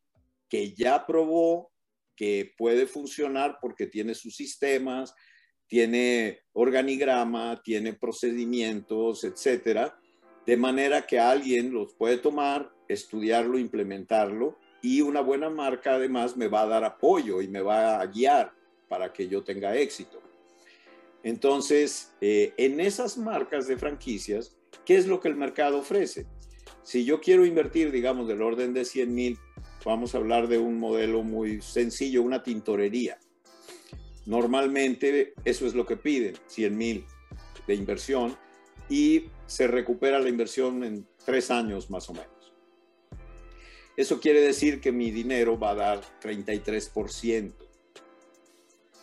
que 0.50 0.74
ya 0.74 1.06
probó 1.06 1.70
que 2.18 2.54
puede 2.58 2.88
funcionar 2.88 3.60
porque 3.62 3.88
tiene 3.88 4.16
sus 4.16 4.36
sistemas, 4.36 5.14
tiene 5.68 6.40
organigrama, 6.52 7.62
tiene 7.64 7.94
procedimientos, 7.94 9.24
etcétera, 9.24 9.98
de 10.46 10.58
manera 10.58 11.06
que 11.06 11.20
alguien 11.20 11.72
los 11.72 11.94
puede 11.94 12.18
tomar, 12.18 12.72
estudiarlo, 12.88 13.60
implementarlo 13.60 14.58
y 14.82 15.02
una 15.02 15.22
buena 15.22 15.50
marca 15.50 15.96
además 15.96 16.36
me 16.36 16.48
va 16.48 16.62
a 16.62 16.68
dar 16.68 16.84
apoyo 16.84 17.42
y 17.42 17.48
me 17.48 17.62
va 17.62 18.02
a 18.02 18.06
guiar 18.08 18.54
para 18.88 19.14
que 19.14 19.28
yo 19.28 19.44
tenga 19.44 19.76
éxito. 19.76 20.22
Entonces, 21.24 22.14
eh, 22.22 22.54
en 22.58 22.80
esas 22.80 23.18
marcas 23.18 23.68
de 23.68 23.78
franquicias, 23.78 24.56
¿qué 24.86 24.96
es 24.96 25.08
lo 25.08 25.20
que 25.20 25.28
el 25.28 25.36
mercado 25.36 25.80
ofrece? 25.80 26.26
Si 26.84 27.04
yo 27.04 27.20
quiero 27.20 27.46
invertir, 27.46 27.92
digamos, 27.92 28.28
del 28.30 28.42
orden 28.42 28.74
de 28.74 28.86
100 28.86 29.14
mil, 29.14 29.38
vamos 29.86 30.14
a 30.14 30.18
hablar 30.18 30.48
de 30.48 30.58
un 30.58 30.80
modelo 30.80 31.24
muy 31.24 31.62
sencillo, 31.62 32.24
una 32.24 32.44
tintorería. 32.44 33.18
Normalmente 34.26 35.34
eso 35.46 35.66
es 35.66 35.74
lo 35.74 35.86
que 35.86 35.96
piden, 35.98 36.36
100 36.48 36.78
mil 36.78 37.06
de 37.66 37.76
inversión 37.76 38.38
y 38.90 39.26
se 39.46 39.68
recupera 39.68 40.20
la 40.20 40.30
inversión 40.30 40.84
en 40.84 41.08
tres 41.26 41.52
años 41.52 41.90
más 41.90 42.10
o 42.10 42.14
menos. 42.14 42.54
Eso 43.96 44.20
quiere 44.20 44.42
decir 44.42 44.80
que 44.80 44.92
mi 44.92 45.12
dinero 45.12 45.58
va 45.58 45.72
a 45.72 45.76
dar 45.76 46.02
33%. 46.22 47.54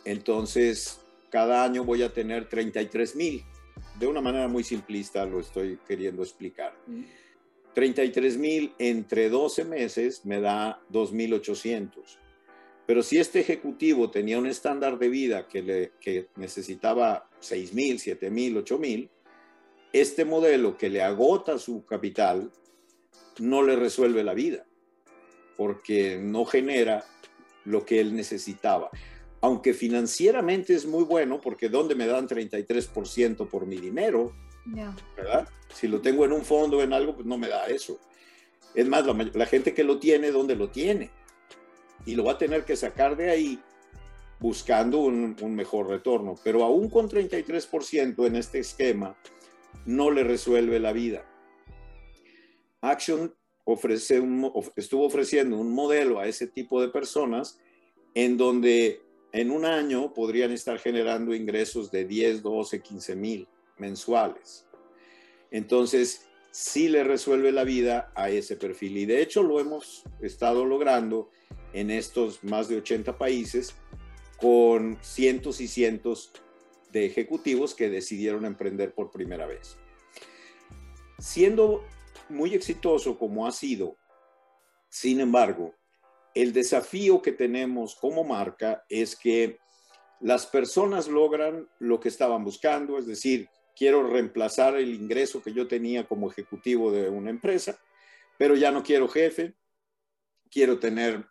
Entonces, 0.05 1.01
cada 1.31 1.65
año 1.65 1.85
voy 1.85 2.03
a 2.03 2.13
tener 2.13 2.49
33 2.49 3.17
mil. 3.17 3.45
De 3.99 4.07
una 4.07 4.21
manera 4.21 4.47
muy 4.47 4.63
simplista 4.63 5.25
lo 5.27 5.41
estoy 5.41 5.79
queriendo 5.87 6.23
explicar. 6.23 6.77
33 7.75 8.39
mil 8.39 8.73
entre 8.79 9.29
12 9.29 9.65
meses 9.65 10.25
me 10.25 10.41
da 10.41 10.81
2.800. 10.91 11.91
Pero 12.87 13.03
si 13.03 13.19
este 13.19 13.41
ejecutivo 13.41 14.11
tenía 14.11 14.39
un 14.39 14.47
estándar 14.47 14.99
de 14.99 15.09
vida 15.09 15.49
que, 15.49 15.63
le, 15.63 15.93
que 16.01 16.29
necesitaba 16.37 17.29
6 17.41 17.75
mil, 17.75 17.99
7 17.99 18.31
mil, 18.31 18.57
8 18.59 18.79
mil, 18.79 19.11
este 19.93 20.25
modelo 20.25 20.77
que 20.77 20.91
le 20.91 21.03
agota 21.03 21.59
su 21.59 21.85
capital 21.85 22.51
no 23.39 23.63
le 23.63 23.77
resuelve 23.77 24.23
la 24.23 24.35
vida 24.35 24.67
porque 25.57 26.19
no 26.21 26.45
genera 26.45 27.05
lo 27.65 27.85
que 27.85 28.01
él 28.01 28.15
necesitaba 28.15 28.91
aunque 29.45 29.75
financieramente 29.75 30.73
es 30.73 30.87
muy 30.87 31.05
bueno, 31.05 31.39
porque 31.39 31.69
¿dónde 31.69 31.95
me 31.95 32.07
dan 32.07 32.27
33% 32.27 33.47
por 33.47 33.67
mi 33.67 33.77
dinero? 33.77 34.33
¿Verdad? 34.65 35.49
Si 35.73 35.89
lo 35.89 36.01
tengo 36.01 36.25
en 36.25 36.33
un 36.33 36.45
fondo, 36.45 36.83
en 36.83 36.93
algo, 36.93 37.15
pues 37.15 37.27
no 37.27 37.37
me 37.37 37.49
da 37.49 37.67
eso. 37.67 37.99
Es 38.75 38.89
más, 38.89 39.05
la, 39.07 39.47
gente 39.47 39.75
que 39.75 39.85
lo 39.85 39.99
tiene, 39.99 40.31
¿dónde 40.31 40.57
lo 40.57 40.71
tiene? 40.71 41.11
Y 42.07 42.15
lo 42.15 42.25
va 42.25 42.33
a 42.33 42.39
tener 42.39 42.65
que 42.65 42.77
sacar 42.77 43.17
de 43.17 43.31
ahí 43.31 43.61
buscando 44.41 44.99
un, 44.99 45.37
mejor 45.55 45.89
retorno. 45.89 46.35
Pero 46.43 46.65
aún 46.65 46.89
con 46.89 47.09
33% 47.09 48.27
en 48.27 48.37
este 48.37 48.59
esquema, 48.59 49.17
no 49.85 50.11
le 50.11 50.25
resuelve 50.25 50.81
la 50.81 50.93
vida. 50.93 51.25
Action 52.81 53.35
ofrece 53.65 54.23
estuvo 54.77 55.07
ofreciendo 55.07 55.57
un 55.57 55.73
modelo 55.73 56.21
a 56.21 56.27
ese 56.27 56.47
tipo 56.47 56.83
de 56.83 56.89
personas 56.89 57.59
en 58.15 58.37
donde 58.37 59.01
en 59.33 59.51
un 59.51 59.65
año 59.65 60.13
podrían 60.13 60.53
estar 60.53 60.79
generando 60.79 61.35
ingresos 61.35 61.91
de 61.91 62.05
10, 62.05 62.43
12, 62.43 62.83
15 62.83 63.17
mil 63.17 63.49
mensuales. 63.79 64.67
Entonces, 65.51 66.27
sí 66.51 66.89
le 66.89 67.03
resuelve 67.03 67.51
la 67.51 67.65
vida 67.65 68.13
a 68.15 68.31
ese 68.31 68.57
perfil. 68.57 68.97
Y 68.99 69.07
de 69.07 69.21
hecho 69.21 69.43
lo 69.43 69.59
hemos 69.59 70.05
estado 70.21 70.65
logrando 70.65 71.31
en 71.73 71.91
estos 71.91 72.45
más 72.45 72.69
de 72.69 72.77
80 72.77 73.19
países 73.19 73.75
con 74.41 74.99
cientos 75.03 75.61
y 75.61 75.67
cientos 75.67 76.33
de 76.93 77.07
ejecutivos 77.07 77.75
que 77.75 77.91
decidieron 77.91 78.45
emprender 78.45 78.95
por 78.95 79.11
primera 79.11 79.47
vez. 79.47 79.77
Siendo 81.19 81.85
muy 82.29 82.55
exitoso 82.55 83.19
como 83.19 83.49
ha 83.49 83.53
sido, 83.53 83.97
sin 84.89 85.19
embargo, 85.19 85.75
el 86.35 86.53
desafío 86.53 87.21
que 87.21 87.33
tenemos 87.33 87.97
como 87.97 88.23
marca 88.23 88.85
es 88.89 89.17
que 89.17 89.59
las 90.21 90.47
personas 90.47 91.09
logran 91.09 91.69
lo 91.81 91.99
que 91.99 92.09
estaban 92.09 92.45
buscando, 92.45 92.97
es 92.97 93.07
decir, 93.07 93.49
quiero 93.75 94.09
reemplazar 94.09 94.77
el 94.77 94.95
ingreso 94.95 95.43
que 95.43 95.53
yo 95.53 95.67
tenía 95.67 96.07
como 96.07 96.31
ejecutivo 96.31 96.93
de 96.93 97.09
una 97.09 97.31
empresa, 97.31 97.79
pero 98.39 98.55
ya 98.57 98.71
no 98.71 98.83
quiero 98.83 99.09
jefe, 99.09 99.55
quiero 100.51 100.79
tener 100.79 101.27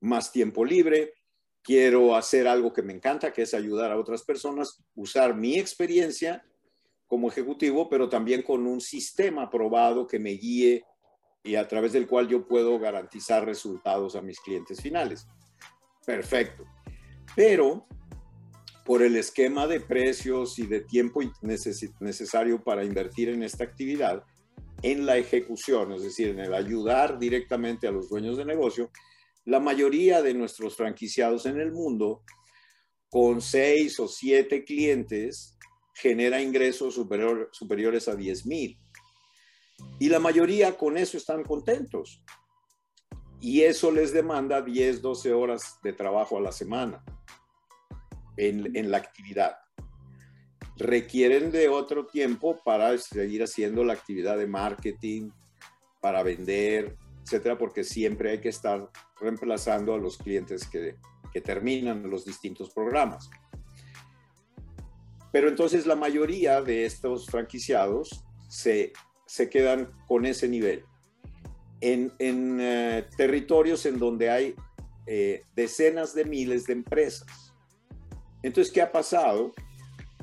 más 0.00 0.32
tiempo 0.32 0.64
libre, 0.64 1.14
quiero 1.62 2.16
hacer 2.16 2.48
algo 2.48 2.72
que 2.72 2.82
me 2.82 2.92
encanta, 2.92 3.32
que 3.32 3.42
es 3.42 3.54
ayudar 3.54 3.92
a 3.92 3.98
otras 3.98 4.22
personas, 4.22 4.82
usar 4.94 5.34
mi 5.34 5.58
experiencia 5.58 6.44
como 7.06 7.28
ejecutivo, 7.28 7.88
pero 7.88 8.08
también 8.08 8.42
con 8.42 8.66
un 8.66 8.80
sistema 8.80 9.50
probado 9.50 10.06
que 10.06 10.18
me 10.18 10.30
guíe 10.30 10.84
y 11.44 11.56
a 11.56 11.66
través 11.68 11.92
del 11.92 12.06
cual 12.06 12.28
yo 12.28 12.46
puedo 12.46 12.78
garantizar 12.78 13.44
resultados 13.44 14.16
a 14.16 14.22
mis 14.22 14.40
clientes 14.40 14.80
finales. 14.80 15.26
Perfecto. 16.06 16.64
Pero 17.36 17.86
por 18.84 19.02
el 19.02 19.16
esquema 19.16 19.66
de 19.66 19.80
precios 19.80 20.58
y 20.58 20.66
de 20.66 20.80
tiempo 20.80 21.20
necesario 22.00 22.62
para 22.62 22.84
invertir 22.84 23.28
en 23.28 23.42
esta 23.42 23.64
actividad, 23.64 24.24
en 24.82 25.06
la 25.06 25.16
ejecución, 25.16 25.92
es 25.92 26.02
decir, 26.02 26.28
en 26.28 26.40
el 26.40 26.54
ayudar 26.54 27.18
directamente 27.18 27.86
a 27.86 27.92
los 27.92 28.08
dueños 28.08 28.36
de 28.36 28.44
negocio, 28.44 28.90
la 29.44 29.60
mayoría 29.60 30.22
de 30.22 30.34
nuestros 30.34 30.76
franquiciados 30.76 31.46
en 31.46 31.60
el 31.60 31.72
mundo, 31.72 32.22
con 33.08 33.40
seis 33.40 34.00
o 34.00 34.08
siete 34.08 34.64
clientes, 34.64 35.56
genera 35.94 36.40
ingresos 36.40 36.94
superiores 36.94 38.08
a 38.08 38.16
10 38.16 38.46
mil. 38.46 38.78
Y 39.98 40.08
la 40.08 40.18
mayoría 40.18 40.76
con 40.76 40.96
eso 40.96 41.16
están 41.16 41.44
contentos. 41.44 42.22
Y 43.40 43.62
eso 43.62 43.90
les 43.90 44.12
demanda 44.12 44.62
10, 44.62 45.02
12 45.02 45.32
horas 45.32 45.78
de 45.82 45.92
trabajo 45.92 46.38
a 46.38 46.40
la 46.40 46.52
semana 46.52 47.04
en, 48.36 48.90
la 48.90 48.98
actividad. 48.98 49.56
Requieren 50.76 51.50
de 51.50 51.68
otro 51.68 52.06
tiempo 52.06 52.58
para 52.64 52.96
seguir 52.98 53.42
haciendo 53.42 53.84
la 53.84 53.92
actividad 53.92 54.38
de 54.38 54.46
marketing, 54.46 55.30
para 56.00 56.22
vender, 56.22 56.96
etcétera, 57.22 57.56
porque 57.58 57.84
siempre 57.84 58.30
hay 58.30 58.40
que 58.40 58.48
estar 58.48 58.90
reemplazando 59.20 59.94
a 59.94 59.98
los 59.98 60.18
clientes 60.18 60.66
que, 60.66 60.96
que 61.32 61.40
terminan 61.40 62.08
los 62.10 62.24
distintos 62.24 62.70
programas. 62.70 63.30
Pero 65.32 65.48
entonces 65.48 65.86
la 65.86 65.96
mayoría 65.96 66.60
de 66.60 66.84
estos 66.84 67.26
franquiciados 67.26 68.24
se, 68.48 68.92
se 69.26 69.48
quedan 69.48 69.90
con 70.06 70.26
ese 70.26 70.46
nivel. 70.48 70.84
En, 71.80 72.12
en 72.18 72.58
eh, 72.60 73.06
territorios 73.16 73.86
en 73.86 73.98
donde 73.98 74.30
hay 74.30 74.54
eh, 75.06 75.42
decenas 75.56 76.14
de 76.14 76.24
miles 76.26 76.66
de 76.66 76.74
empresas. 76.74 77.41
Entonces, 78.42 78.72
¿qué 78.72 78.82
ha 78.82 78.90
pasado? 78.90 79.52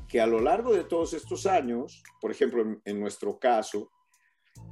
Que 0.08 0.20
a 0.20 0.28
lo 0.28 0.40
largo 0.40 0.74
de 0.74 0.84
todos 0.84 1.14
estos 1.14 1.46
años, 1.46 2.04
por 2.20 2.32
ejemplo, 2.32 2.62
en, 2.62 2.82
en 2.86 3.00
nuestro 3.00 3.40
caso, 3.40 3.92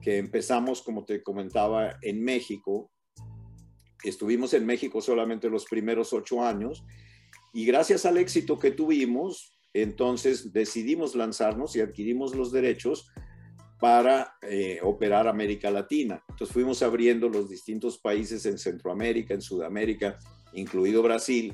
que 0.01 0.17
empezamos, 0.17 0.81
como 0.81 1.05
te 1.05 1.23
comentaba, 1.23 1.97
en 2.01 2.23
México. 2.23 2.91
Estuvimos 4.03 4.53
en 4.53 4.65
México 4.65 5.01
solamente 5.01 5.49
los 5.49 5.65
primeros 5.65 6.13
ocho 6.13 6.43
años 6.43 6.83
y 7.53 7.65
gracias 7.65 8.05
al 8.05 8.17
éxito 8.17 8.59
que 8.59 8.71
tuvimos, 8.71 9.57
entonces 9.73 10.53
decidimos 10.53 11.15
lanzarnos 11.15 11.75
y 11.75 11.81
adquirimos 11.81 12.35
los 12.35 12.51
derechos 12.51 13.09
para 13.79 14.35
eh, 14.41 14.79
operar 14.83 15.27
América 15.27 15.69
Latina. 15.71 16.23
Entonces 16.29 16.53
fuimos 16.53 16.81
abriendo 16.81 17.29
los 17.29 17.49
distintos 17.49 17.99
países 17.99 18.45
en 18.45 18.57
Centroamérica, 18.57 19.33
en 19.33 19.41
Sudamérica, 19.41 20.17
incluido 20.53 21.01
Brasil, 21.03 21.53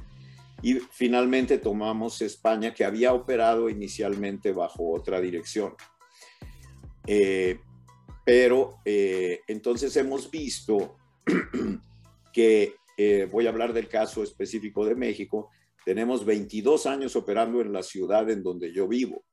y 0.63 0.75
finalmente 0.75 1.58
tomamos 1.58 2.22
España, 2.22 2.74
que 2.74 2.86
había 2.86 3.13
operado 3.13 3.70
inicialmente 3.70 4.53
bajo 4.53 4.93
otra 4.93 5.20
dirección. 5.20 5.75
Eh, 7.05 7.60
pero 8.25 8.75
eh, 8.86 9.41
entonces 9.48 9.93
hemos 9.98 10.32
visto 10.32 10.96
que, 12.34 12.75
eh, 12.98 13.27
voy 13.29 13.46
a 13.46 13.50
hablar 13.50 13.74
del 13.74 13.89
caso 13.89 14.24
específico 14.24 14.86
de 14.86 14.96
México, 14.96 15.50
tenemos 15.84 16.24
22 16.24 16.86
años 16.86 17.17
operando 17.17 17.60
en 17.60 17.74
la 17.74 17.84
ciudad 17.84 18.29
en 18.29 18.41
donde 18.41 18.72
yo 18.72 18.88
vivo 18.88 19.25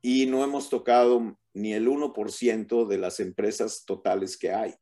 y 0.00 0.26
no 0.26 0.44
hemos 0.44 0.70
tocado 0.70 1.36
ni 1.54 1.72
el 1.72 1.88
1% 1.88 2.86
de 2.86 2.98
las 2.98 3.18
empresas 3.18 3.84
totales 3.84 4.36
que 4.36 4.52
hay. 4.52 4.74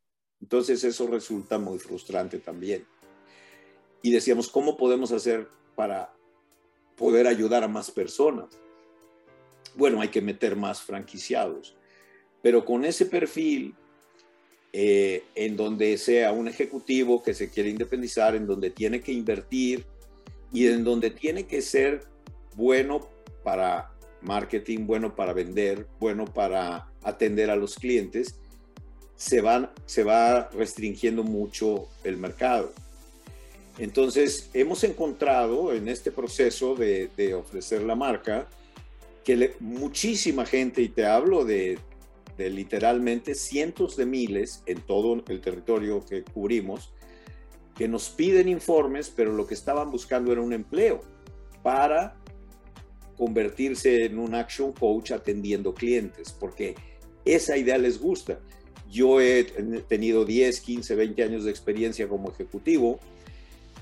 Entonces 0.43 0.85
eso 0.85 1.07
resulta 1.07 1.59
muy 1.59 1.79
frustrante 1.79 2.38
también. 2.38 2.87
Y 4.03 4.13
decíamos, 4.13 4.49
¿cómo 4.49 4.77
podemos 4.77 5.13
hacer 5.13 5.49
para 5.75 6.15
poder 6.97 7.27
ayudar 7.27 7.65
a 7.65 7.69
más 7.69 7.91
personas? 7.91 8.47
Bueno, 9.75 10.01
hay 10.01 10.09
que 10.09 10.23
meter 10.23 10.57
más 10.57 10.83
franquiciados 10.83 11.77
pero 12.47 12.65
con 12.65 12.85
ese 12.85 13.07
perfil 13.07 13.75
eh, 14.73 15.25
en 15.35 15.57
donde 15.57 15.99
sea 15.99 16.31
un 16.31 16.47
ejecutivo 16.47 17.21
que 17.21 17.35
se 17.35 17.51
quiere 17.51 17.71
independizar, 17.71 18.37
en 18.37 18.47
donde 18.47 18.71
tiene 18.71 19.01
que 19.01 19.11
invertir 19.11 19.85
y 20.53 20.69
en 20.69 20.85
donde 20.85 21.11
tiene 21.11 21.49
que 21.49 21.61
ser 21.61 22.05
bueno 22.55 23.09
para 23.43 23.91
marketing, 24.23 24.87
bueno 24.87 25.17
para 25.17 25.33
vender, 25.33 25.89
bueno 25.99 26.25
para 26.25 26.89
atender 27.03 27.51
a 27.51 27.57
los 27.57 27.75
clientes, 27.75 28.39
se, 29.17 29.41
van, 29.41 29.73
se 29.85 30.05
va 30.05 30.49
restringiendo 30.51 31.25
mucho 31.25 31.89
el 32.05 32.17
mercado. 32.17 32.73
Entonces, 33.79 34.51
hemos 34.55 34.85
encontrado 34.85 35.75
en 35.75 35.89
este 35.89 36.11
proceso 36.11 36.75
de, 36.75 37.35
ofrecer 37.35 37.83
la 37.83 37.95
marca 37.95 38.49
que 39.25 39.55
muchísima 39.61 40.47
gente, 40.47 40.83
y 40.83 40.89
te 40.89 41.05
hablo 41.05 41.45
de 41.45 41.79
de 42.37 42.51
literalmente 42.51 43.35
cientos 43.35 43.97
de 43.97 44.07
miles 44.07 44.62
en 44.67 44.81
todo 44.81 45.23
el 45.27 45.41
territorio 45.41 46.05
que 46.05 46.23
cubrimos, 46.23 46.93
que 47.75 47.89
nos 47.89 48.09
piden 48.09 48.49
informes, 48.49 49.12
pero 49.15 49.33
lo 49.33 49.47
que 49.47 49.55
estaban 49.55 49.91
buscando 49.91 50.33
era 50.33 50.41
un 50.41 50.53
empleo 50.53 51.03
para 51.62 52.17
convertirse 53.17 54.05
en 54.05 54.19
un 54.19 54.35
action 54.35 54.73
coach 54.73 55.12
atendiendo 55.12 55.75
clientes, 55.75 56.33
porque 56.33 56.75
esa 57.25 57.57
idea 57.57 57.79
les 57.79 57.99
gusta. 57.99 58.39
Yo 58.91 59.21
he 59.21 59.45
tenido 59.89 60.25
10, 60.25 60.61
15, 60.61 60.95
20 60.95 61.23
años 61.23 61.45
de 61.45 61.51
experiencia 61.51 62.09
como 62.09 62.31
ejecutivo, 62.31 63.01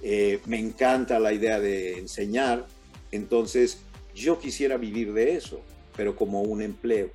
eh, 0.02 0.40
me 0.46 0.59
encanta 0.59 1.18
la 1.18 1.33
idea 1.33 1.61
de 1.61 1.98
enseñar, 1.98 2.66
entonces 3.11 3.78
yo 4.14 4.38
quisiera 4.38 4.76
vivir 4.76 5.12
de 5.12 5.37
eso, 5.37 5.61
pero 5.96 6.16
como 6.16 6.42
un 6.42 6.62
empleo. 6.62 7.11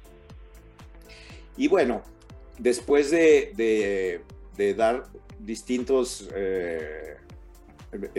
Y 1.57 1.67
bueno, 1.67 2.01
después 2.57 3.11
de, 3.11 4.21
dar 4.77 5.05
distintos, 5.39 6.29
eh, 6.33 7.17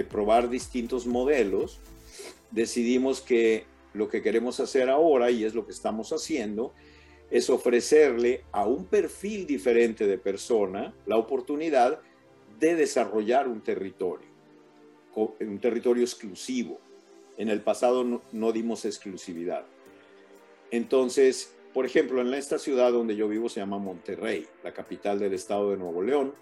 probar 0.09 0.49
distintos 0.49 1.07
modelos, 1.07 1.81
decidimos 2.51 3.21
que 3.21 3.65
lo 3.95 4.09
que 4.09 4.23
queremos 4.23 4.61
hacer 4.61 4.89
ahora, 4.89 5.31
y 5.31 5.45
es 5.45 5.55
lo 5.55 5.67
que 5.67 5.73
estamos 5.73 6.13
haciendo, 6.13 6.73
es 7.31 7.49
ofrecerle 7.49 8.45
a 8.53 8.67
un 8.67 8.85
perfil 8.85 9.47
diferente 9.47 10.07
de 10.07 10.19
persona 10.19 10.93
la 11.07 11.17
oportunidad 11.17 12.01
de 12.59 12.75
desarrollar 12.75 13.49
un 13.49 13.61
territorio, 13.61 14.29
un 15.15 15.59
territorio 15.61 16.03
exclusivo. 16.03 16.81
En 17.37 17.49
el 17.49 17.63
pasado 17.63 18.05
no, 18.05 18.23
no 18.33 18.53
dimos 18.53 18.85
exclusividad. 18.85 19.65
Entonces, 20.71 21.55
por 21.73 21.87
ejemplo, 21.87 22.21
en 22.21 22.35
esta 22.35 22.59
ciudad 22.59 22.93
donde 22.93 23.17
yo 23.17 23.29
vivo 23.29 23.49
se 23.49 23.61
llama 23.61 23.79
Monterrey, 23.79 24.47
la 24.65 24.73
capital 24.73 25.19
del 25.19 25.35
estado 25.35 25.71
de 25.71 25.77
Nuevo 25.77 26.03
León. 26.03 26.35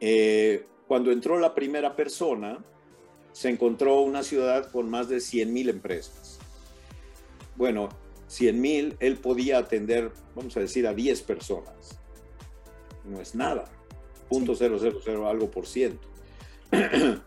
Eh, 0.00 0.64
cuando 0.86 1.10
entró 1.10 1.38
la 1.38 1.54
primera 1.54 1.96
persona, 1.96 2.64
se 3.32 3.48
encontró 3.48 4.00
una 4.00 4.22
ciudad 4.22 4.70
con 4.70 4.88
más 4.88 5.08
de 5.08 5.20
100 5.20 5.52
mil 5.52 5.68
empresas. 5.68 6.38
Bueno, 7.56 7.88
100 8.28 8.60
mil, 8.60 8.96
él 9.00 9.16
podía 9.16 9.58
atender, 9.58 10.12
vamos 10.34 10.56
a 10.56 10.60
decir, 10.60 10.86
a 10.86 10.94
10 10.94 11.22
personas. 11.22 11.98
No 13.04 13.20
es 13.20 13.34
nada, 13.34 13.64
punto 14.28 14.54
cero, 14.54 15.28
algo 15.28 15.50
por 15.50 15.66
ciento. 15.66 16.08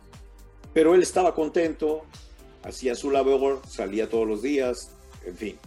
Pero 0.73 0.95
él 0.95 1.01
estaba 1.01 1.35
contento, 1.35 2.03
hacía 2.63 2.95
su 2.95 3.11
labor, 3.11 3.61
salía 3.67 4.09
todos 4.09 4.27
los 4.27 4.41
días, 4.41 4.91
en 5.25 5.35
fin 5.35 5.59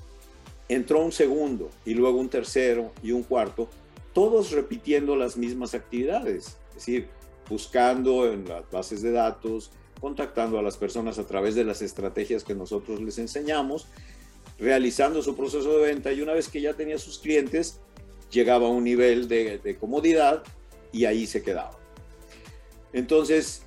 entró 0.68 1.04
un 1.04 1.12
segundo 1.12 1.70
y 1.84 1.94
luego 1.94 2.18
un 2.18 2.28
tercero 2.28 2.92
y 3.02 3.12
un 3.12 3.22
cuarto, 3.22 3.68
todos 4.12 4.50
repitiendo 4.50 5.16
las 5.16 5.36
mismas 5.36 5.74
actividades, 5.74 6.56
es 6.70 6.74
decir, 6.74 7.08
buscando 7.48 8.30
en 8.30 8.48
las 8.48 8.68
bases 8.70 9.02
de 9.02 9.12
datos, 9.12 9.70
contactando 10.00 10.58
a 10.58 10.62
las 10.62 10.76
personas 10.76 11.18
a 11.18 11.26
través 11.26 11.54
de 11.54 11.64
las 11.64 11.82
estrategias 11.82 12.42
que 12.42 12.54
nosotros 12.54 13.00
les 13.00 13.18
enseñamos, 13.18 13.86
realizando 14.58 15.22
su 15.22 15.36
proceso 15.36 15.78
de 15.78 15.84
venta 15.84 16.12
y 16.12 16.22
una 16.22 16.32
vez 16.32 16.48
que 16.48 16.60
ya 16.60 16.74
tenía 16.74 16.98
sus 16.98 17.18
clientes, 17.18 17.78
llegaba 18.30 18.66
a 18.66 18.70
un 18.70 18.84
nivel 18.84 19.28
de, 19.28 19.76
comodidad 19.78 20.42
y 20.92 21.04
ahí 21.04 21.26
se 21.26 21.42
quedaba. 21.42 21.78
Entonces, 22.92 23.62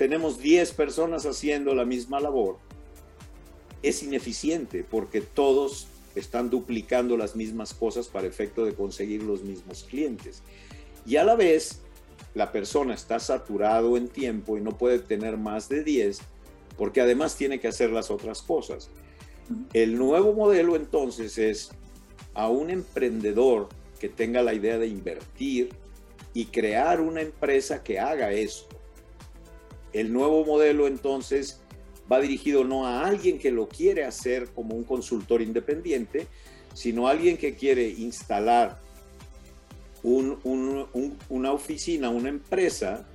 tenemos 0.00 0.38
10 0.38 0.72
personas 0.72 1.26
haciendo 1.26 1.74
la 1.74 1.84
misma 1.84 2.20
labor. 2.20 2.56
Es 3.82 4.02
ineficiente 4.02 4.82
porque 4.82 5.20
todos 5.20 5.88
están 6.14 6.48
duplicando 6.48 7.18
las 7.18 7.36
mismas 7.36 7.74
cosas 7.74 8.08
para 8.08 8.26
efecto 8.26 8.64
de 8.64 8.72
conseguir 8.72 9.22
los 9.22 9.42
mismos 9.42 9.84
clientes. 9.86 10.42
Y 11.04 11.16
a 11.16 11.24
la 11.24 11.34
vez, 11.34 11.82
la 12.32 12.50
persona 12.50 12.94
está 12.94 13.20
saturado 13.20 13.98
en 13.98 14.08
tiempo 14.08 14.56
y 14.56 14.62
no 14.62 14.78
puede 14.78 15.00
tener 15.00 15.36
más 15.36 15.68
de 15.68 15.84
10, 15.84 16.20
porque 16.78 17.02
además 17.02 17.36
tiene 17.36 17.60
que 17.60 17.68
hacer 17.68 17.90
las 17.90 18.10
otras 18.10 18.40
cosas. 18.40 18.88
El 19.74 19.98
nuevo 19.98 20.32
modelo 20.32 20.76
entonces 20.76 21.36
es 21.36 21.72
a 22.32 22.48
un 22.48 22.70
emprendedor 22.70 23.68
que 24.00 24.08
tenga 24.08 24.40
la 24.40 24.54
idea 24.54 24.78
de 24.78 24.86
invertir 24.86 25.68
y 26.32 26.46
crear 26.46 27.02
una 27.02 27.20
empresa 27.20 27.82
que 27.82 28.00
haga 28.00 28.32
eso. 28.32 28.66
El 29.92 30.12
nuevo 30.12 30.44
modelo 30.44 30.86
entonces 30.86 31.62
va 32.10 32.20
dirigido 32.20 32.64
no 32.64 32.86
a 32.86 33.06
alguien 33.06 33.38
que 33.38 33.50
lo 33.50 33.68
quiere 33.68 34.04
hacer 34.04 34.48
como 34.50 34.74
un 34.74 34.84
consultor 34.84 35.42
independiente, 35.42 36.26
sino 36.74 37.06
a 37.06 37.12
alguien 37.12 37.36
que 37.36 37.54
quiere 37.54 37.88
instalar 37.88 38.80
una 40.02 41.52
oficina, 41.52 42.10
una 42.10 42.30
empresa 42.30 43.06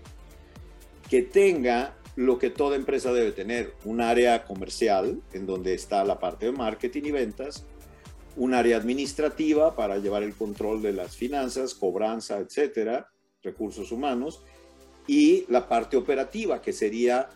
que 1.09 1.23
tenga 1.23 1.95
lo 2.15 2.39
que 2.39 2.49
toda 2.49 2.75
empresa 2.75 3.11
debe 3.11 3.31
tener, 3.31 3.73
un 3.83 4.01
área 4.01 4.45
comercial 4.45 5.21
en 5.33 5.45
donde 5.45 5.73
está 5.73 6.03
la 6.03 6.19
parte 6.19 6.45
de 6.45 6.51
marketing 6.53 7.03
y 7.05 7.11
ventas, 7.11 7.65
un 8.37 8.53
área 8.53 8.77
administrativa 8.77 9.75
para 9.75 9.97
llevar 9.97 10.23
el 10.23 10.33
control 10.33 10.81
de 10.81 10.93
las 10.93 11.15
finanzas, 11.15 11.73
cobranza, 11.73 12.37
etcétera, 12.37 13.09
recursos 13.43 13.91
humanos, 13.91 14.43
y 15.07 15.45
la 15.49 15.67
parte 15.67 15.97
operativa, 15.97 16.61
que 16.61 16.73
sería 16.73 17.29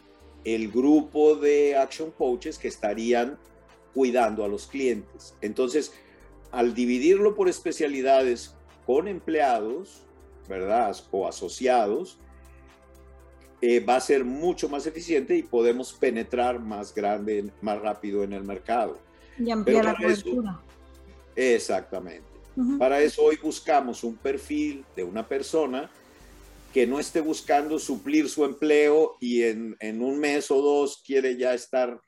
el 0.44 0.72
grupo 0.72 1.36
de 1.36 1.78
action 1.78 2.12
coaches 2.12 2.58
que 2.58 2.68
estarían 2.68 3.38
cuidando 3.94 4.44
a 4.44 4.48
los 4.48 4.68
clientes. 4.68 5.36
Entonces, 5.42 5.94
al 6.52 6.74
dividirlo 6.74 7.36
por 7.36 7.50
especialidades 7.50 8.56
con 8.86 9.08
empleados, 9.08 10.04
¿verdad? 10.48 10.96
O 11.12 11.28
asociados, 11.28 12.18
eh, 13.62 13.82
va 13.82 13.98
a 13.98 14.02
ser 14.02 14.24
mucho 14.24 14.70
más 14.70 14.88
eficiente 14.88 15.36
y 15.36 15.44
podemos 15.44 15.94
penetrar 15.94 16.60
más 16.60 16.96
grande, 16.96 17.52
más 17.62 17.80
rápido 17.82 18.24
en 18.24 18.34
el 18.34 18.44
mercado. 18.44 18.98
Y 19.38 19.52
ampliar 19.52 19.86
la 19.86 19.96
cobertura. 19.96 20.60
exactamente. 21.36 22.28
Para 22.78 23.00
eso 23.00 23.24
hoy 23.24 23.38
buscamos 23.42 24.04
un 24.04 24.18
perfil 24.18 24.84
de 24.94 25.04
una 25.04 25.26
persona 25.26 25.90
que 26.74 26.86
no 26.86 27.00
esté 27.00 27.22
buscando 27.22 27.80
suplir 27.80 28.30
su 28.30 28.46
empleo 28.46 29.18
y 29.20 29.44
en, 29.44 29.76
en 29.80 30.02
un 30.02 30.20
mes 30.20 30.52
o 30.52 30.62
dos 30.62 31.02
quiere 31.06 31.36
ya 31.38 31.54
estar 31.54 32.00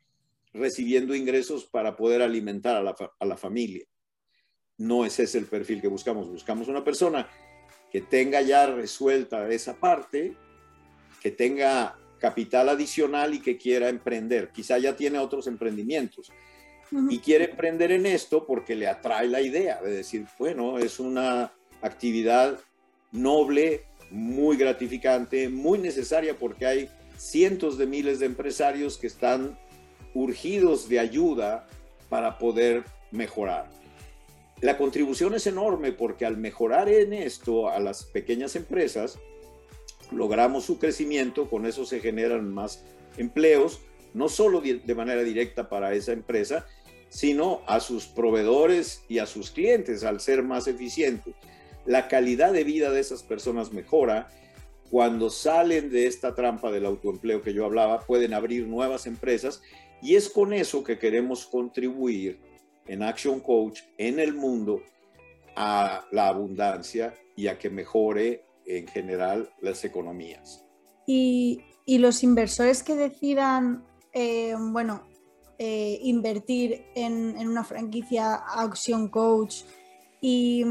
recibiendo 0.54 1.16
ingresos 1.16 1.66
para 1.66 1.96
poder 1.96 2.22
alimentar 2.22 2.76
a 2.76 2.84
la, 2.84 2.96
a 3.20 3.26
la 3.26 3.38
familia 3.38 3.86
no 4.82 5.06
ese 5.06 5.24
es 5.24 5.36
el 5.36 5.46
perfil 5.46 5.82
que 5.82 5.88
buscamos. 5.88 6.28
Buscamos 6.28 6.68
una 6.68 6.84
persona 6.84 7.28
que 7.92 8.02
tenga 8.02 8.42
ya 8.42 8.66
resuelta 8.66 9.48
esa 9.50 9.76
parte, 9.76 10.36
que 11.22 11.32
tenga 11.32 11.98
capital 12.20 12.70
adicional 12.70 13.34
y 13.34 13.40
que 13.40 13.58
quiera 13.58 13.90
emprender. 13.90 14.50
Quizá 14.50 14.78
ya 14.78 14.96
tiene 14.96 15.20
otros 15.20 15.48
emprendimientos 15.48 16.32
y 17.10 17.20
quiere 17.20 17.52
emprender 17.52 17.92
en 17.92 18.06
esto 18.06 18.46
porque 18.46 18.76
le 18.76 18.88
atrae 18.88 19.28
la 19.28 19.42
idea 19.42 19.82
de 19.82 19.92
decir, 19.92 20.26
bueno, 20.38 20.78
es 20.78 21.00
una 21.00 21.54
actividad 21.82 22.60
noble, 23.12 23.86
muy 24.12 24.58
gratificante, 24.58 25.50
muy 25.50 25.80
necesaria 25.80 26.38
porque 26.38 26.66
hay 26.66 26.90
cientos 27.18 27.78
de 27.78 27.88
miles 27.88 28.20
de 28.20 28.26
empresarios 28.28 28.98
que 28.98 29.08
están 29.08 29.58
urgidos 30.14 30.90
de 30.90 31.00
ayuda 31.00 31.68
para 32.10 32.38
poder 32.38 32.84
mejorar. 33.12 33.70
La 34.60 34.78
contribución 34.78 35.34
es 35.34 35.48
enorme 35.48 35.92
porque 35.92 36.26
al 36.26 36.38
mejorar 36.38 36.90
en 36.90 37.14
esto 37.14 37.70
a 37.70 37.80
las 37.80 38.04
pequeñas 38.04 38.56
empresas, 38.56 39.18
logramos 40.12 40.66
su 40.66 40.78
crecimiento, 40.78 41.50
con 41.50 41.66
eso 41.66 41.86
se 41.86 42.00
generan 42.00 42.54
más 42.54 42.84
empleos, 43.18 43.80
no 44.14 44.30
solo 44.30 44.62
de 44.62 44.96
manera 44.96 45.24
directa 45.24 45.70
para 45.70 45.94
esa 45.94 46.12
empresa, 46.12 46.66
sino 47.10 47.62
a 47.66 47.80
sus 47.80 48.06
proveedores 48.06 49.04
y 49.08 49.20
a 49.20 49.26
sus 49.26 49.52
clientes 49.52 50.04
al 50.04 50.20
ser 50.20 50.44
más 50.44 50.68
eficiente. 50.68 51.34
La 51.86 52.08
calidad 52.08 52.54
de 52.54 52.64
vida 52.64 52.92
de 52.92 53.00
esas 53.00 53.24
personas 53.24 53.72
mejora. 53.74 54.30
Cuando 54.90 55.30
salen 55.30 55.90
de 55.90 56.08
esta 56.08 56.36
trampa 56.36 56.70
del 56.72 56.86
autoempleo 56.86 57.42
que 57.42 57.54
yo 57.54 57.66
hablaba, 57.66 58.02
pueden 58.02 58.34
abrir 58.34 58.68
nuevas 58.68 59.06
empresas 59.06 59.62
y 60.02 60.16
es 60.16 60.30
con 60.30 60.52
eso 60.52 60.84
que 60.84 61.00
queremos 61.00 61.46
contribuir 61.46 62.40
en 62.88 63.04
Action 63.04 63.40
Coach 63.40 63.82
en 63.98 64.20
el 64.20 64.34
mundo 64.34 64.82
a 65.56 66.06
la 66.12 66.28
abundancia 66.28 67.14
y 67.36 67.48
a 67.48 67.58
que 67.58 67.70
mejore 67.70 68.44
en 68.66 68.88
general 68.88 69.50
las 69.62 69.84
economías. 69.86 70.66
Y, 71.06 71.64
los 71.88 72.24
inversores 72.24 72.84
que 72.84 72.96
decidan, 72.96 73.84
eh, 74.14 74.56
bueno, 74.58 75.04
eh, 75.58 76.00
invertir 76.04 76.86
en, 76.96 77.38
una 77.38 77.64
franquicia 77.64 78.36
Action 78.36 79.10
Coach 79.10 79.64
y, 80.22 80.64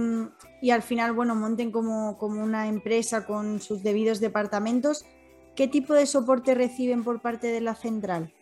al 0.71 0.83
final, 0.83 1.13
bueno, 1.13 1.35
monten 1.35 1.73
como, 1.73 2.17
como 2.19 2.43
una 2.43 2.69
empresa 2.69 3.27
con 3.27 3.61
sus 3.61 3.83
debidos 3.83 4.21
departamentos, 4.21 5.05
¿qué 5.57 5.67
tipo 5.67 5.93
de 5.93 6.07
soporte 6.07 6.55
reciben 6.55 7.03
por 7.03 7.21
parte 7.21 7.49
de 7.49 7.61
la 7.61 7.75
central? 7.75 8.33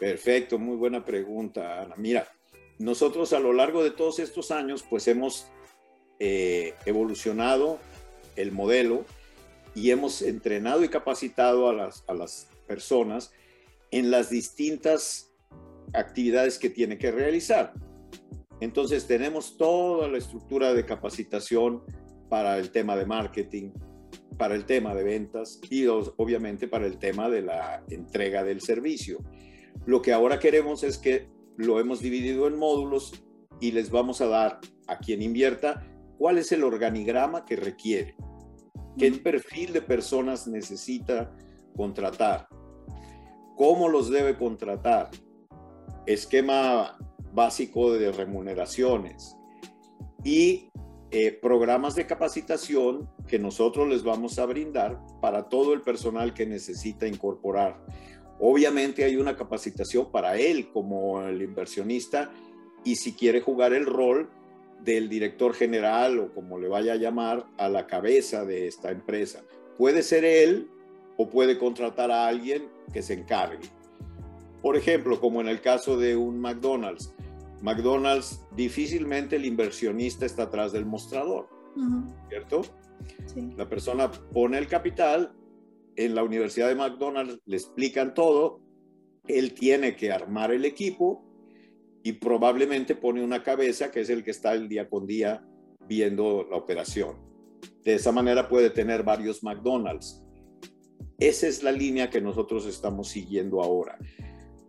Perfecto, 0.00 0.58
muy 0.58 0.76
buena 0.76 1.04
pregunta, 1.04 1.82
Ana. 1.82 1.94
Mira, 1.98 2.26
nosotros 2.78 3.34
a 3.34 3.40
lo 3.40 3.52
largo 3.52 3.84
de 3.84 3.90
todos 3.90 4.18
estos 4.18 4.50
años, 4.50 4.82
pues 4.88 5.06
hemos 5.06 5.48
eh, 6.18 6.74
evolucionado 6.86 7.78
el 8.36 8.52
modelo 8.52 9.04
y 9.74 9.90
hemos 9.90 10.22
entrenado 10.22 10.82
y 10.82 10.88
capacitado 10.88 11.68
a 11.68 11.74
las, 11.74 12.04
a 12.06 12.14
las 12.14 12.48
personas 12.66 13.32
en 13.90 14.10
las 14.10 14.30
distintas 14.30 15.30
actividades 15.92 16.58
que 16.58 16.70
tiene 16.70 16.96
que 16.96 17.10
realizar. 17.10 17.74
Entonces 18.60 19.06
tenemos 19.06 19.56
toda 19.56 20.08
la 20.08 20.18
estructura 20.18 20.72
de 20.72 20.84
capacitación 20.84 21.82
para 22.28 22.58
el 22.58 22.70
tema 22.70 22.96
de 22.96 23.06
marketing, 23.06 23.72
para 24.38 24.54
el 24.54 24.64
tema 24.64 24.94
de 24.94 25.04
ventas 25.04 25.60
y 25.70 25.86
obviamente 25.86 26.68
para 26.68 26.86
el 26.86 26.98
tema 26.98 27.28
de 27.28 27.42
la 27.42 27.82
entrega 27.90 28.44
del 28.44 28.60
servicio. 28.60 29.18
Lo 29.84 30.02
que 30.02 30.12
ahora 30.12 30.38
queremos 30.38 30.82
es 30.82 30.98
que 30.98 31.28
lo 31.56 31.80
hemos 31.80 32.00
dividido 32.00 32.46
en 32.46 32.58
módulos 32.58 33.12
y 33.60 33.72
les 33.72 33.90
vamos 33.90 34.20
a 34.20 34.26
dar 34.26 34.60
a 34.86 34.98
quien 34.98 35.22
invierta 35.22 35.86
cuál 36.18 36.38
es 36.38 36.52
el 36.52 36.64
organigrama 36.64 37.44
que 37.44 37.56
requiere, 37.56 38.16
qué 38.98 39.10
perfil 39.12 39.72
de 39.72 39.82
personas 39.82 40.46
necesita 40.46 41.34
contratar, 41.74 42.48
cómo 43.56 43.88
los 43.88 44.10
debe 44.10 44.36
contratar, 44.36 45.10
esquema 46.06 46.98
básico 47.36 47.92
de 47.92 48.10
remuneraciones 48.10 49.36
y 50.24 50.70
eh, 51.12 51.38
programas 51.40 51.94
de 51.94 52.06
capacitación 52.06 53.08
que 53.28 53.38
nosotros 53.38 53.88
les 53.88 54.02
vamos 54.02 54.40
a 54.40 54.46
brindar 54.46 54.98
para 55.20 55.48
todo 55.48 55.72
el 55.72 55.82
personal 55.82 56.34
que 56.34 56.46
necesita 56.46 57.06
incorporar. 57.06 57.80
Obviamente 58.40 59.04
hay 59.04 59.16
una 59.16 59.36
capacitación 59.36 60.10
para 60.10 60.36
él 60.36 60.70
como 60.72 61.22
el 61.22 61.42
inversionista 61.42 62.32
y 62.84 62.96
si 62.96 63.12
quiere 63.12 63.40
jugar 63.40 63.72
el 63.74 63.86
rol 63.86 64.30
del 64.82 65.08
director 65.08 65.54
general 65.54 66.18
o 66.18 66.34
como 66.34 66.58
le 66.58 66.68
vaya 66.68 66.94
a 66.94 66.96
llamar 66.96 67.46
a 67.58 67.68
la 67.68 67.86
cabeza 67.86 68.44
de 68.44 68.66
esta 68.66 68.90
empresa. 68.90 69.42
Puede 69.76 70.02
ser 70.02 70.24
él 70.24 70.70
o 71.18 71.28
puede 71.28 71.58
contratar 71.58 72.10
a 72.10 72.26
alguien 72.26 72.68
que 72.92 73.02
se 73.02 73.14
encargue. 73.14 73.68
Por 74.62 74.76
ejemplo, 74.76 75.20
como 75.20 75.40
en 75.40 75.48
el 75.48 75.60
caso 75.60 75.96
de 75.96 76.16
un 76.16 76.40
McDonald's. 76.40 77.12
McDonald's 77.66 78.46
difícilmente 78.54 79.34
el 79.34 79.44
inversionista 79.44 80.24
está 80.24 80.44
atrás 80.44 80.70
del 80.70 80.86
mostrador, 80.86 81.48
¿cierto? 82.28 82.62
La 83.56 83.68
persona 83.68 84.08
pone 84.08 84.56
el 84.56 84.68
capital 84.68 85.34
en 85.96 86.14
la 86.14 86.22
Universidad 86.22 86.68
de 86.68 86.76
McDonald's 86.76 87.40
le 87.44 87.56
explican 87.56 88.14
todo, 88.14 88.60
él 89.26 89.52
tiene 89.52 89.96
que 89.96 90.12
armar 90.12 90.52
el 90.52 90.64
equipo 90.64 91.24
y 92.04 92.12
probablemente 92.12 92.94
pone 92.94 93.24
una 93.24 93.42
cabeza 93.42 93.90
que 93.90 94.02
es 94.02 94.10
el 94.10 94.22
que 94.22 94.30
está 94.30 94.52
el 94.52 94.68
día 94.68 94.88
con 94.88 95.04
día 95.04 95.44
viendo 95.88 96.46
la 96.48 96.58
operación. 96.58 97.16
De 97.82 97.94
esa 97.94 98.12
manera 98.12 98.48
puede 98.48 98.70
tener 98.70 99.02
varios 99.02 99.42
McDonald's. 99.42 100.22
Esa 101.18 101.48
es 101.48 101.64
la 101.64 101.72
línea 101.72 102.10
que 102.10 102.20
nosotros 102.20 102.64
estamos 102.66 103.08
siguiendo 103.08 103.60
ahora. 103.60 103.98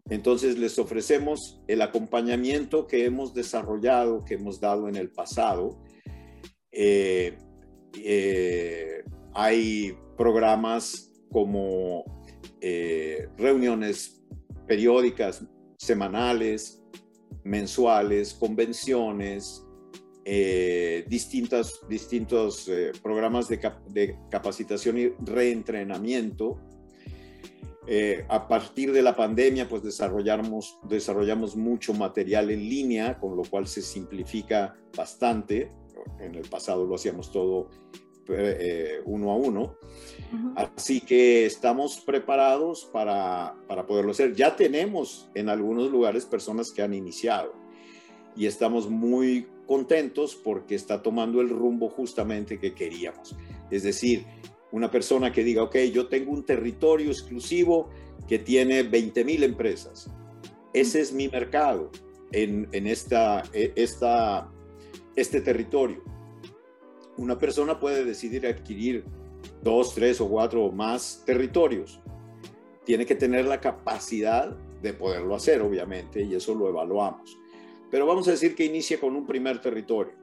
Entonces 0.09 0.57
les 0.57 0.79
ofrecemos 0.79 1.61
el 1.67 1.81
acompañamiento 1.81 2.87
que 2.87 3.05
hemos 3.05 3.33
desarrollado, 3.33 4.23
que 4.23 4.35
hemos 4.35 4.59
dado 4.59 4.87
en 4.87 4.95
el 4.95 5.09
pasado. 5.09 5.81
Eh, 6.71 7.37
eh, 7.95 9.03
hay 9.33 9.97
programas 10.15 11.11
como 11.29 12.05
eh, 12.61 13.27
reuniones 13.37 14.23
periódicas, 14.65 15.43
semanales, 15.77 16.81
mensuales, 17.43 18.33
convenciones, 18.33 19.63
distintos 21.07 21.79
programas 23.01 23.47
de, 23.47 23.59
capacitación 24.29 24.97
y 24.97 25.07
reentrenamiento. 25.19 26.59
Eh, 27.87 28.25
a 28.27 28.47
partir 28.47 28.91
de 28.91 29.01
la 29.01 29.15
pandemia, 29.15 29.69
pues 29.69 29.81
desarrollamos, 29.81 30.77
desarrollamos 30.83 31.55
mucho 31.55 31.93
material 31.93 32.51
en 32.51 32.59
línea, 32.67 33.17
con 33.17 33.37
lo 33.37 33.43
cual 33.43 33.67
se 33.67 33.81
simplifica 33.81 34.75
bastante. 34.95 35.71
En 36.19 36.35
el 36.35 36.47
pasado 36.49 36.85
lo 36.85 36.95
hacíamos 36.95 37.31
todo 37.31 37.69
uno 39.05 39.31
a 39.31 39.35
uno. 39.37 39.77
Así 40.57 40.99
que 40.99 41.45
estamos 41.45 42.01
preparados 42.01 42.83
para, 42.91 43.55
para 43.69 43.87
poderlo 43.87 44.11
hacer. 44.11 44.35
Ya 44.35 44.53
tenemos 44.53 45.29
en 45.33 45.47
algunos 45.47 45.89
lugares 45.89 46.25
personas 46.25 46.71
que 46.73 46.81
han 46.81 46.93
iniciado 46.93 47.53
y 48.37 48.45
estamos 48.45 48.89
muy 48.89 49.47
contentos 49.65 50.35
porque 50.35 50.75
está 50.75 51.01
tomando 51.01 51.41
el 51.41 51.49
rumbo 51.49 51.89
justamente 51.89 52.59
que 52.59 52.73
queríamos. 52.73 53.35
Es 53.71 53.83
decir, 53.83 54.25
una 54.71 54.91
persona 54.91 55.31
que 55.31 55.43
diga, 55.43 55.63
ok, 55.63 55.75
yo 55.93 56.07
tengo 56.07 56.31
un 56.31 56.45
territorio 56.45 57.09
exclusivo 57.09 57.89
que 58.27 58.39
tiene 58.39 58.83
20 58.83 59.23
mil 59.23 59.43
empresas. 59.43 60.09
Ese 60.73 61.01
es 61.01 61.13
mi 61.13 61.27
mercado 61.27 61.91
en, 62.31 62.67
en 62.71 62.87
esta, 62.87 63.43
e, 63.53 63.71
esta, 63.75 64.51
este 65.15 65.41
territorio. 65.41 66.03
Una 67.17 67.37
persona 67.37 67.79
puede 67.79 68.03
decidir 68.03 68.45
adquirir 68.45 69.05
dos, 69.63 69.95
tres 69.95 70.19
o 70.21 70.29
cuatro 70.29 70.65
o 70.65 70.71
más 70.71 71.23
territorios. 71.25 71.99
Tiene 72.85 73.05
que 73.05 73.15
tener 73.15 73.45
la 73.45 73.59
capacidad 73.59 74.55
de 74.81 74.93
poderlo 74.93 75.35
hacer, 75.35 75.61
obviamente, 75.61 76.21
y 76.21 76.35
eso 76.35 76.53
lo 76.53 76.69
evaluamos 76.69 77.37
pero 77.89 78.05
vamos 78.05 78.27
a 78.27 78.31
decir 78.31 78.55
que 78.55 78.65
inicia 78.65 78.99
con 78.99 79.15
un 79.15 79.25
primer 79.25 79.61
territorio. 79.61 80.13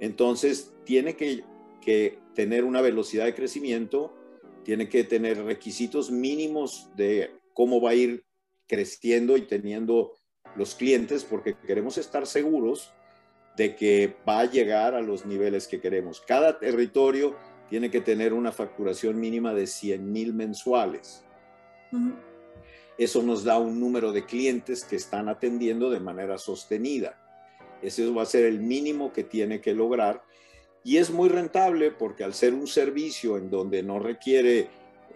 Entonces, 0.00 0.74
tiene 0.84 1.16
que, 1.16 2.18
tener 2.36 2.62
una 2.62 2.80
velocidad 2.80 3.24
de 3.24 3.34
crecimiento, 3.34 4.14
tiene 4.62 4.88
que 4.88 5.02
tener 5.02 5.42
requisitos 5.42 6.12
mínimos 6.12 6.90
de 6.94 7.32
cómo 7.54 7.80
va 7.80 7.90
a 7.90 7.94
ir 7.94 8.24
creciendo 8.68 9.36
y 9.36 9.42
teniendo 9.42 10.12
los 10.54 10.74
clientes, 10.74 11.24
porque 11.24 11.56
queremos 11.66 11.98
estar 11.98 12.26
seguros 12.26 12.92
de 13.56 13.74
que 13.74 14.14
va 14.28 14.40
a 14.40 14.50
llegar 14.50 14.94
a 14.94 15.00
los 15.00 15.24
niveles 15.24 15.66
que 15.66 15.80
queremos. 15.80 16.20
Cada 16.20 16.58
territorio 16.58 17.34
tiene 17.70 17.90
que 17.90 18.00
tener 18.00 18.32
una 18.32 18.52
facturación 18.52 19.18
mínima 19.18 19.54
de 19.54 19.66
100 19.66 20.12
mil 20.12 20.34
mensuales. 20.34 21.24
Eso 22.98 23.22
nos 23.22 23.44
da 23.44 23.58
un 23.58 23.80
número 23.80 24.12
de 24.12 24.24
clientes 24.24 24.84
que 24.84 24.96
están 24.96 25.28
atendiendo 25.28 25.90
de 25.90 26.00
manera 26.00 26.38
sostenida. 26.38 27.18
Ese 27.82 28.08
va 28.10 28.22
a 28.22 28.26
ser 28.26 28.44
el 28.44 28.60
mínimo 28.60 29.12
que 29.12 29.24
tiene 29.24 29.60
que 29.60 29.74
lograr. 29.74 30.22
Y 30.86 30.98
es 30.98 31.10
muy 31.10 31.28
rentable 31.28 31.90
porque 31.90 32.22
al 32.22 32.32
ser 32.32 32.54
un 32.54 32.68
servicio 32.68 33.38
en 33.38 33.50
donde 33.50 33.82
no 33.82 33.98
requiere 33.98 34.68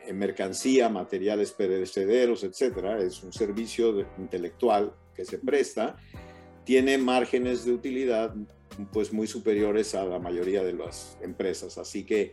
eh, 0.05 0.13
mercancía, 0.13 0.89
materiales 0.89 1.53
perecederos, 1.53 2.43
etcétera, 2.43 2.99
es 2.99 3.23
un 3.23 3.33
servicio 3.33 4.05
intelectual 4.19 4.93
que 5.15 5.25
se 5.25 5.39
presta, 5.39 5.97
tiene 6.65 6.99
márgenes 6.99 7.65
de 7.65 7.71
utilidad 7.71 8.35
pues 8.93 9.13
muy 9.13 9.29
superiores 9.29 9.95
a 9.95 10.05
la 10.05 10.19
mayoría 10.19 10.65
de 10.65 10.73
las 10.73 11.17
empresas. 11.23 11.79
Así 11.79 12.05
que 12.05 12.33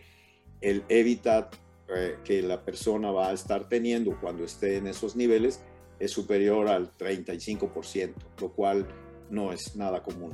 el 0.60 0.84
Evitat 0.90 1.54
eh, 1.96 2.18
que 2.24 2.42
la 2.42 2.66
persona 2.66 3.12
va 3.12 3.30
a 3.30 3.34
estar 3.34 3.70
teniendo 3.70 4.20
cuando 4.20 4.46
esté 4.46 4.78
en 4.78 4.88
esos 4.88 5.16
niveles 5.16 5.62
es 6.00 6.10
superior 6.10 6.70
al 6.70 6.92
35%, 6.98 8.16
lo 8.42 8.52
cual 8.52 8.88
no 9.30 9.54
es 9.54 9.76
nada 9.76 10.02
común. 10.02 10.34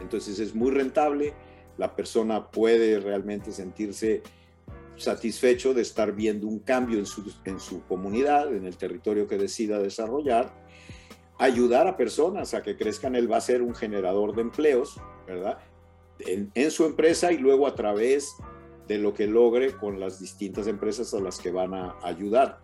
Entonces 0.00 0.38
es 0.38 0.54
muy 0.54 0.70
rentable, 0.70 1.34
la 1.78 1.94
persona 1.94 2.50
puede 2.50 3.00
realmente 3.00 3.52
sentirse 3.52 4.22
satisfecho 4.96 5.72
de 5.72 5.82
estar 5.82 6.12
viendo 6.12 6.46
un 6.46 6.58
cambio 6.58 6.98
en 6.98 7.06
su, 7.06 7.32
en 7.44 7.60
su 7.60 7.84
comunidad, 7.84 8.52
en 8.52 8.66
el 8.66 8.76
territorio 8.76 9.28
que 9.28 9.38
decida 9.38 9.78
desarrollar, 9.78 10.52
ayudar 11.38 11.86
a 11.86 11.96
personas 11.96 12.52
a 12.52 12.62
que 12.62 12.76
crezcan, 12.76 13.14
él 13.14 13.30
va 13.30 13.36
a 13.36 13.40
ser 13.40 13.62
un 13.62 13.74
generador 13.74 14.34
de 14.34 14.42
empleos, 14.42 15.00
¿verdad? 15.26 15.58
En, 16.18 16.50
en 16.54 16.70
su 16.72 16.84
empresa 16.84 17.30
y 17.30 17.38
luego 17.38 17.68
a 17.68 17.76
través 17.76 18.34
de 18.88 18.98
lo 18.98 19.14
que 19.14 19.28
logre 19.28 19.72
con 19.72 20.00
las 20.00 20.18
distintas 20.18 20.66
empresas 20.66 21.14
a 21.14 21.20
las 21.20 21.38
que 21.38 21.52
van 21.52 21.74
a 21.74 21.94
ayudar. 22.02 22.58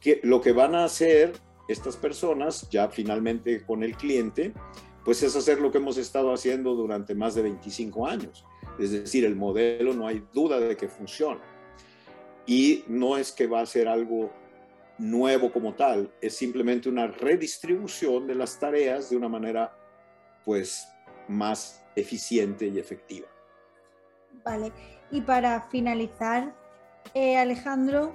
Que, 0.00 0.20
lo 0.22 0.40
que 0.40 0.52
van 0.52 0.76
a 0.76 0.84
hacer 0.84 1.32
estas 1.66 1.96
personas, 1.96 2.68
ya 2.70 2.88
finalmente 2.88 3.64
con 3.64 3.82
el 3.82 3.96
cliente, 3.96 4.52
pues 5.04 5.22
es 5.22 5.34
hacer 5.36 5.60
lo 5.60 5.70
que 5.70 5.78
hemos 5.78 5.96
estado 5.96 6.32
haciendo 6.32 6.74
durante 6.74 7.14
más 7.14 7.34
de 7.34 7.42
25 7.42 8.06
años. 8.06 8.44
Es 8.78 8.92
decir, 8.92 9.24
el 9.24 9.36
modelo 9.36 9.94
no 9.94 10.06
hay 10.06 10.24
duda 10.32 10.60
de 10.60 10.76
que 10.76 10.88
funciona. 10.88 11.40
Y 12.46 12.84
no 12.88 13.16
es 13.16 13.32
que 13.32 13.46
va 13.46 13.60
a 13.60 13.66
ser 13.66 13.88
algo 13.88 14.30
nuevo 15.00 15.50
como 15.50 15.74
tal, 15.74 16.12
es 16.20 16.36
simplemente 16.36 16.88
una 16.88 17.06
redistribución 17.06 18.26
de 18.26 18.34
las 18.34 18.58
tareas 18.58 19.08
de 19.08 19.16
una 19.16 19.28
manera 19.28 19.74
pues 20.44 20.86
más 21.26 21.82
eficiente 21.96 22.66
y 22.66 22.78
efectiva. 22.78 23.26
Vale. 24.44 24.72
Y 25.10 25.22
para 25.22 25.62
finalizar, 25.70 26.54
eh, 27.14 27.36
Alejandro, 27.36 28.14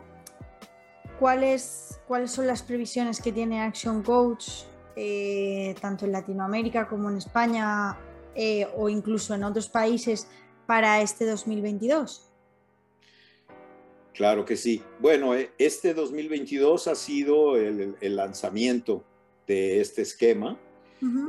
¿cuáles, 1.19 1.99
¿cuáles 2.07 2.31
son 2.31 2.47
las 2.47 2.61
previsiones 2.61 3.21
que 3.21 3.31
tiene 3.31 3.61
Action 3.61 4.03
Coach, 4.03 4.63
eh, 4.95 5.75
tanto 5.81 6.05
en 6.05 6.11
Latinoamérica 6.11 6.87
como 6.87 7.09
en 7.09 7.17
España 7.17 7.97
eh, 8.35 8.67
o 8.75 8.89
incluso 8.89 9.33
en 9.33 9.43
otros 9.43 9.69
países, 9.69 10.27
para 10.65 11.01
este 11.01 11.25
2022? 11.25 12.31
Claro 14.13 14.45
que 14.45 14.55
sí. 14.55 14.81
Bueno, 14.99 15.33
este 15.57 15.93
2022 15.93 16.87
ha 16.87 16.95
sido 16.95 17.57
el, 17.57 17.95
lanzamiento 18.01 19.03
de 19.45 19.81
este 19.81 20.01
esquema. 20.01 20.57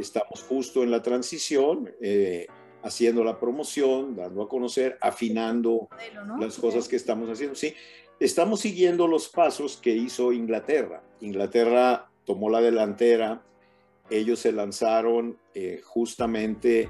Estamos 0.01 0.43
justo 0.49 0.83
en 0.83 0.91
la 0.91 1.03
transición 1.03 1.91
haciendo 2.87 3.25
la 3.25 3.39
promoción, 3.39 4.15
dando 4.15 4.43
a 4.43 4.49
conocer, 4.49 4.97
afinando 5.01 5.89
las 6.39 6.57
cosas 6.57 6.87
que 6.87 6.95
estamos 6.95 7.29
haciendo. 7.29 7.57
Sí, 7.57 7.75
estamos 8.21 8.61
siguiendo 8.61 9.09
los 9.09 9.29
pasos 9.29 9.77
que 9.77 9.91
hizo 9.91 10.33
Inglaterra. 10.33 11.03
Inglaterra 11.21 12.09
tomó 12.25 12.49
la 12.49 12.61
delantera, 12.61 13.43
ellos 14.11 14.41
se 14.41 14.53
lanzaron 14.53 15.39
eh, 15.55 15.81
justamente 15.85 16.89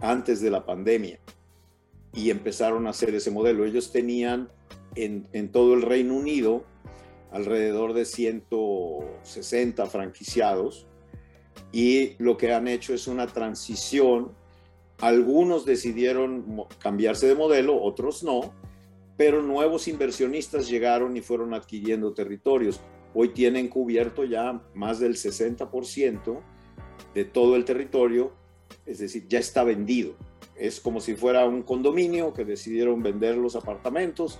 antes 0.00 0.40
de 0.40 0.50
la 0.50 0.64
pandemia 0.64 1.18
y 2.12 2.30
empezaron 2.30 2.86
a 2.86 2.90
hacer 2.90 3.14
ese 3.14 3.30
modelo. 3.30 3.64
Ellos 3.64 3.92
tenían 3.92 4.50
en, 4.94 5.28
en 5.32 5.50
todo 5.50 5.74
el 5.74 5.82
Reino 5.82 6.14
Unido 6.14 6.64
alrededor 7.30 7.92
de 7.92 8.04
160 8.04 9.86
franquiciados 9.86 10.86
y 11.72 12.14
lo 12.18 12.36
que 12.36 12.52
han 12.54 12.68
hecho 12.68 12.94
es 12.94 13.06
una 13.06 13.26
transición 13.26 14.32
algunos 15.00 15.64
decidieron 15.64 16.64
cambiarse 16.80 17.28
de 17.28 17.34
modelo, 17.36 17.80
otros 17.80 18.24
no, 18.24 18.52
pero 19.16 19.42
nuevos 19.42 19.86
inversionistas 19.86 20.68
llegaron 20.68 21.16
y 21.16 21.20
fueron 21.20 21.54
adquiriendo 21.54 22.12
territorios. 22.12 22.80
Hoy 23.20 23.30
tienen 23.30 23.66
cubierto 23.66 24.22
ya 24.22 24.62
más 24.74 25.00
del 25.00 25.16
60% 25.16 26.40
de 27.16 27.24
todo 27.24 27.56
el 27.56 27.64
territorio, 27.64 28.30
es 28.86 29.00
decir, 29.00 29.26
ya 29.26 29.40
está 29.40 29.64
vendido. 29.64 30.14
Es 30.54 30.78
como 30.78 31.00
si 31.00 31.16
fuera 31.16 31.44
un 31.44 31.64
condominio 31.64 32.32
que 32.32 32.44
decidieron 32.44 33.02
vender 33.02 33.36
los 33.36 33.56
apartamentos 33.56 34.38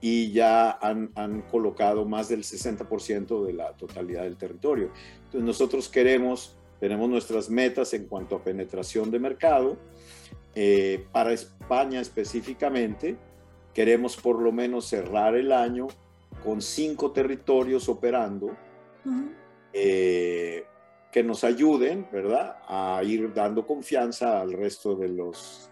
y 0.00 0.32
ya 0.32 0.70
han, 0.70 1.42
colocado 1.50 2.06
más 2.06 2.30
del 2.30 2.44
60% 2.44 3.44
de 3.44 3.52
la 3.52 3.74
totalidad 3.74 4.22
del 4.22 4.38
territorio. 4.38 4.90
Entonces 5.24 5.42
nosotros 5.42 5.90
queremos 5.90 6.56
tenemos 6.80 7.10
nuestras 7.10 7.50
metas 7.50 7.92
en 7.92 8.06
cuanto 8.06 8.36
a 8.36 8.42
penetración 8.42 9.10
de 9.10 9.18
mercado. 9.18 9.76
Eh, 10.54 11.04
para 11.12 11.34
España 11.34 12.00
específicamente, 12.00 13.18
queremos 13.74 14.16
por 14.16 14.40
lo 14.40 14.50
menos 14.50 14.86
cerrar 14.86 15.36
el 15.36 15.52
año 15.52 15.88
con 16.42 16.60
cinco 16.60 17.10
territorios 17.12 17.88
operando 17.88 18.56
eh, 19.72 20.64
que 21.10 21.22
nos 21.22 21.44
ayuden, 21.44 22.06
¿verdad?, 22.12 22.56
a 22.66 23.02
ir 23.02 23.32
dando 23.32 23.66
confianza 23.66 24.40
al 24.40 24.52
resto 24.52 24.94
de 24.94 25.08
los, 25.08 25.70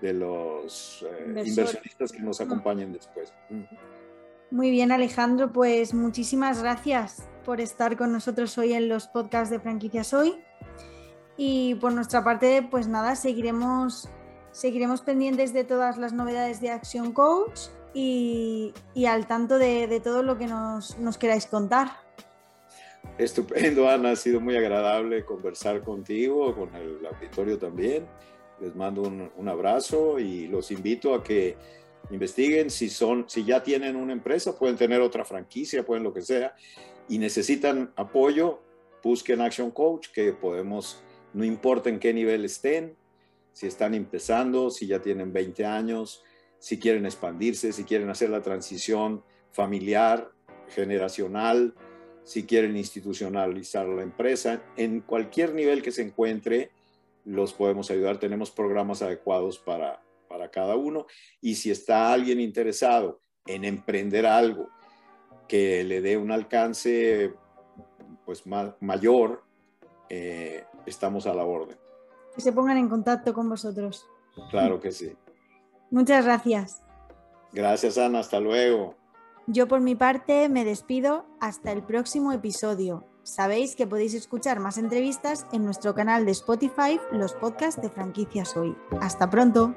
de 0.00 0.12
los 0.14 1.06
eh, 1.08 1.44
inversionistas 1.46 2.12
que 2.12 2.20
nos 2.20 2.40
acompañen 2.40 2.92
después. 2.92 3.32
Muy 4.50 4.70
bien, 4.70 4.90
Alejandro, 4.90 5.52
pues 5.52 5.94
muchísimas 5.94 6.62
gracias 6.62 7.28
por 7.44 7.60
estar 7.60 7.96
con 7.96 8.12
nosotros 8.12 8.56
hoy 8.58 8.72
en 8.72 8.88
los 8.88 9.06
podcasts 9.06 9.50
de 9.50 9.60
franquicias 9.60 10.12
hoy. 10.14 10.34
Y 11.36 11.76
por 11.76 11.92
nuestra 11.92 12.24
parte, 12.24 12.66
pues 12.70 12.88
nada, 12.88 13.16
seguiremos, 13.16 14.08
seguiremos 14.50 15.02
pendientes 15.02 15.52
de 15.52 15.64
todas 15.64 15.98
las 15.98 16.12
novedades 16.12 16.60
de 16.60 16.70
Action 16.70 17.12
Coach 17.12 17.68
y, 17.94 18.72
al 19.06 19.26
tanto 19.26 19.58
de, 19.58 20.00
todo 20.02 20.22
lo 20.22 20.38
que 20.38 20.46
nos, 20.46 20.98
nos 20.98 21.18
queráis 21.18 21.46
contar. 21.46 21.90
Estupendo, 23.18 23.88
Ana, 23.88 24.12
ha 24.12 24.16
sido 24.16 24.40
muy 24.40 24.56
agradable 24.56 25.24
conversar 25.24 25.82
contigo, 25.82 26.54
con 26.54 26.74
el 26.74 27.04
auditorio 27.06 27.58
también. 27.58 28.06
Les 28.60 28.74
mando 28.74 29.02
un, 29.02 29.30
un 29.36 29.48
abrazo 29.48 30.18
y 30.18 30.46
los 30.46 30.70
invito 30.70 31.14
a 31.14 31.22
que 31.22 31.56
investiguen 32.10 32.70
si 32.70 32.88
son, 32.88 33.28
si 33.28 33.44
ya 33.44 33.62
tienen 33.62 33.96
una 33.96 34.12
empresa, 34.12 34.58
pueden 34.58 34.76
tener 34.76 35.00
otra 35.00 35.24
franquicia, 35.24 35.84
pueden 35.84 36.02
lo 36.02 36.12
que 36.12 36.22
sea, 36.22 36.54
y 37.08 37.18
necesitan 37.18 37.92
apoyo, 37.96 38.60
busquen 39.02 39.40
Action 39.40 39.70
Coach, 39.70 40.08
que 40.12 40.32
podemos, 40.32 41.02
no 41.32 41.44
importa 41.44 41.88
en 41.88 41.98
qué 41.98 42.12
nivel 42.12 42.44
estén, 42.44 42.96
si 43.52 43.66
están 43.66 43.94
empezando, 43.94 44.70
si 44.70 44.86
ya 44.86 45.00
tienen 45.00 45.32
20 45.32 45.64
años, 45.64 46.22
si 46.60 46.78
quieren 46.78 47.06
expandirse, 47.06 47.72
si 47.72 47.84
quieren 47.84 48.10
hacer 48.10 48.30
la 48.30 48.42
transición 48.42 49.24
familiar, 49.50 50.30
generacional, 50.68 51.74
si 52.22 52.44
quieren 52.44 52.76
institucionalizar 52.76 53.88
la 53.88 54.02
empresa, 54.02 54.62
en 54.76 55.00
cualquier 55.00 55.54
nivel 55.54 55.82
que 55.82 55.90
se 55.90 56.02
encuentre, 56.02 56.70
los 57.24 57.52
podemos 57.54 57.90
ayudar. 57.90 58.18
Tenemos 58.18 58.50
programas 58.50 59.02
adecuados 59.02 59.58
para, 59.58 60.02
para 60.28 60.50
cada 60.50 60.76
uno. 60.76 61.06
Y 61.40 61.56
si 61.56 61.70
está 61.70 62.12
alguien 62.12 62.38
interesado 62.38 63.20
en 63.46 63.64
emprender 63.64 64.26
algo 64.26 64.68
que 65.48 65.82
le 65.82 66.00
dé 66.00 66.16
un 66.16 66.30
alcance 66.30 67.32
pues 68.24 68.44
mayor, 68.80 69.42
eh, 70.08 70.64
estamos 70.86 71.26
a 71.26 71.34
la 71.34 71.44
orden. 71.44 71.76
Que 72.34 72.42
se 72.42 72.52
pongan 72.52 72.76
en 72.76 72.88
contacto 72.88 73.32
con 73.32 73.48
vosotros. 73.48 74.06
Claro 74.50 74.78
que 74.78 74.92
sí. 74.92 75.16
Muchas 75.90 76.24
gracias. 76.24 76.82
Gracias, 77.52 77.98
Ana. 77.98 78.20
Hasta 78.20 78.40
luego. 78.40 78.94
Yo 79.46 79.66
por 79.66 79.80
mi 79.80 79.94
parte 79.94 80.48
me 80.48 80.64
despido 80.64 81.26
hasta 81.40 81.72
el 81.72 81.82
próximo 81.82 82.32
episodio. 82.32 83.04
Sabéis 83.22 83.76
que 83.76 83.86
podéis 83.86 84.14
escuchar 84.14 84.60
más 84.60 84.78
entrevistas 84.78 85.46
en 85.52 85.64
nuestro 85.64 85.94
canal 85.94 86.24
de 86.24 86.32
Spotify, 86.32 87.00
los 87.12 87.34
podcasts 87.34 87.82
de 87.82 87.90
franquicias 87.90 88.56
hoy. 88.56 88.76
Hasta 89.00 89.28
pronto. 89.28 89.74